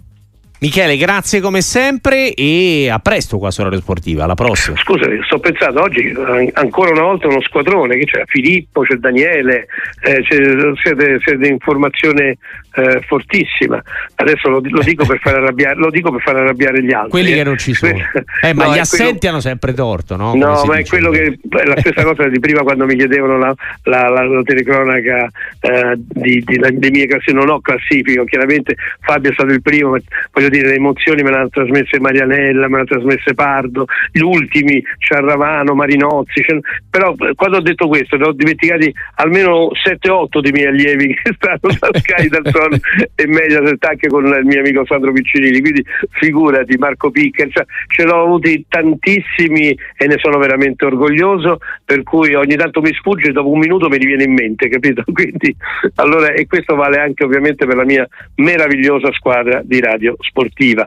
Michele, 0.60 0.96
grazie 0.96 1.42
come 1.42 1.62
sempre 1.62 2.34
e 2.34 2.90
a 2.90 3.00
presto 3.00 3.38
qua 3.38 3.52
su 3.52 3.62
Radio 3.62 3.80
Sportiva, 3.80 4.24
alla 4.24 4.36
prossima. 4.36 4.78
Scusa, 4.78 5.06
sto 5.26 5.38
pensando 5.40 5.82
oggi 5.82 6.14
ancora 6.54 6.92
una 6.92 7.02
volta 7.02 7.28
uno 7.28 7.42
squadrone, 7.42 7.98
che 7.98 8.06
c'è 8.06 8.24
Filippo, 8.26 8.82
c'è 8.82 8.96
Daniele, 8.96 9.68
eh, 10.02 10.22
c'è, 10.22 10.38
siete, 10.82 11.20
siete 11.24 11.48
informazione 11.48 12.38
eh, 12.76 13.02
fortissima. 13.06 13.82
Adesso 14.16 14.50
lo, 14.50 14.62
lo, 14.64 14.82
dico 14.82 15.06
per 15.06 15.20
far 15.20 15.36
arrabbiare, 15.36 15.76
lo 15.76 15.90
dico 15.90 16.12
per 16.12 16.22
far 16.22 16.38
arrabbiare 16.38 16.84
gli 16.84 16.94
altri. 16.94 17.10
Quelli 17.10 17.32
eh. 17.32 17.36
che 17.36 17.44
non 17.44 17.58
ci 17.58 17.74
sono. 17.74 17.94
Eh, 18.46 18.54
ma 18.54 18.66
no, 18.66 18.76
gli 18.76 18.80
assenti 18.80 19.20
quello... 19.20 19.34
hanno 19.34 19.42
sempre 19.42 19.74
torto, 19.74 20.16
no? 20.16 20.32
Come 20.32 20.46
no, 20.46 20.64
ma 20.66 20.78
è 20.78 20.86
quello 20.86 21.10
che 21.10 21.40
è 21.50 21.66
la 21.66 21.76
stessa 21.80 22.04
cosa 22.04 22.28
di 22.28 22.40
prima 22.40 22.62
quando 22.62 22.86
mi 22.86 22.96
chiedevano 22.96 23.38
la, 23.38 23.56
la, 23.84 24.08
la, 24.10 24.24
la 24.24 24.42
telecronaca 24.44 25.30
eh, 25.62 25.94
di, 25.96 26.44
di, 26.46 26.58
dei 26.58 26.92
miei 26.92 27.08
classifiche. 27.08 27.34
Non 27.34 27.50
ho 27.50 27.60
classifico, 27.60 28.24
chiaramente 28.26 28.76
Fabio 29.00 29.32
è 29.32 29.34
stato 29.34 29.52
il 29.52 29.62
primo, 29.62 29.92
ma 29.92 30.00
voglio 30.32 30.50
dire, 30.50 30.55
le 30.62 30.76
emozioni 30.76 31.24
me 31.24 31.32
le 31.32 31.38
hanno 31.38 31.50
trasmesse 31.50 32.00
Marianella, 32.00 32.68
me 32.68 32.70
le 32.70 32.76
hanno 32.76 32.84
trasmesse 32.86 33.34
Pardo, 33.34 33.86
gli 34.12 34.22
ultimi, 34.22 34.84
Ciarravano, 34.98 35.74
Marinozzi. 35.74 36.42
Cioè, 36.42 36.60
però 36.90 37.16
quando 37.36 37.58
ho 37.58 37.62
detto 37.62 37.88
questo, 37.88 38.18
ne 38.18 38.28
ho 38.28 38.32
dimenticati 38.32 38.94
almeno 39.16 39.70
7-8 39.72 40.40
dei 40.40 40.52
miei 40.52 40.68
allievi 40.68 41.14
che 41.22 41.34
stanno 41.36 41.76
da 41.80 41.90
Sky 42.00 42.28
dal 42.28 42.46
Son 42.52 42.80
e 43.16 43.28
Mediaset 43.28 43.84
anche 43.86 44.08
con 44.08 44.26
il 44.26 44.46
mio 44.46 44.60
amico 44.60 44.86
Sandro 44.86 45.12
Piccinini, 45.12 45.60
quindi 45.60 45.84
figurati 46.12 46.78
Marco 46.78 47.12
Piccher, 47.12 47.50
cioè, 47.50 47.66
ce 47.88 48.04
l'ho 48.04 48.24
avuti 48.24 48.66
tantissimi 48.68 49.78
e 49.98 50.08
ne 50.08 50.18
sono 50.18 50.38
veramente 50.38 50.86
orgoglioso, 50.86 51.60
per 51.84 52.04
cui 52.04 52.34
ogni 52.34 52.56
tanto 52.56 52.82
mi 52.82 52.94
sfugge 52.94 53.32
dopo 53.32 53.50
un 53.50 53.60
minuto 53.60 53.90
mi 53.90 53.98
riviene 53.98 54.24
in 54.24 54.34
mente, 54.34 54.68
capito? 54.70 55.04
Quindi, 55.12 55.56
allora, 55.96 56.32
e 56.34 56.48
questo 56.48 56.76
vale 56.76 57.00
anche 57.00 57.24
ovviamente 57.24 57.66
per 57.66 57.76
la 57.76 57.86
mia 57.86 58.08
meravigliosa 58.36 59.12
squadra 59.14 59.62
di 59.64 59.80
radio 59.80 60.16
sportiva, 60.36 60.86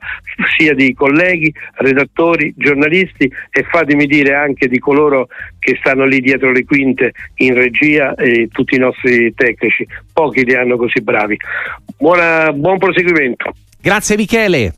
sia 0.59 0.75
di 0.75 0.93
colleghi, 0.93 1.51
redattori, 1.77 2.53
giornalisti 2.55 3.33
e 3.51 3.63
fatemi 3.63 4.07
dire 4.07 4.35
anche 4.35 4.69
di 4.69 4.79
coloro 4.79 5.29
che 5.59 5.77
stanno 5.81 6.05
lì 6.05 6.21
dietro 6.21 6.53
le 6.53 6.65
quinte 6.67 7.13
in 7.37 7.55
regia 7.55 8.15
e 8.15 8.49
tutti 8.53 8.75
i 8.75 8.79
nostri 8.79 9.33
tecnici, 9.35 9.87
pochi 10.13 10.45
li 10.45 10.55
hanno 10.55 10.77
così 10.77 11.01
bravi. 11.01 11.39
Buona, 11.97 12.53
buon 12.53 12.77
proseguimento. 12.77 13.55
Grazie 13.81 14.17
Michele. 14.17 14.75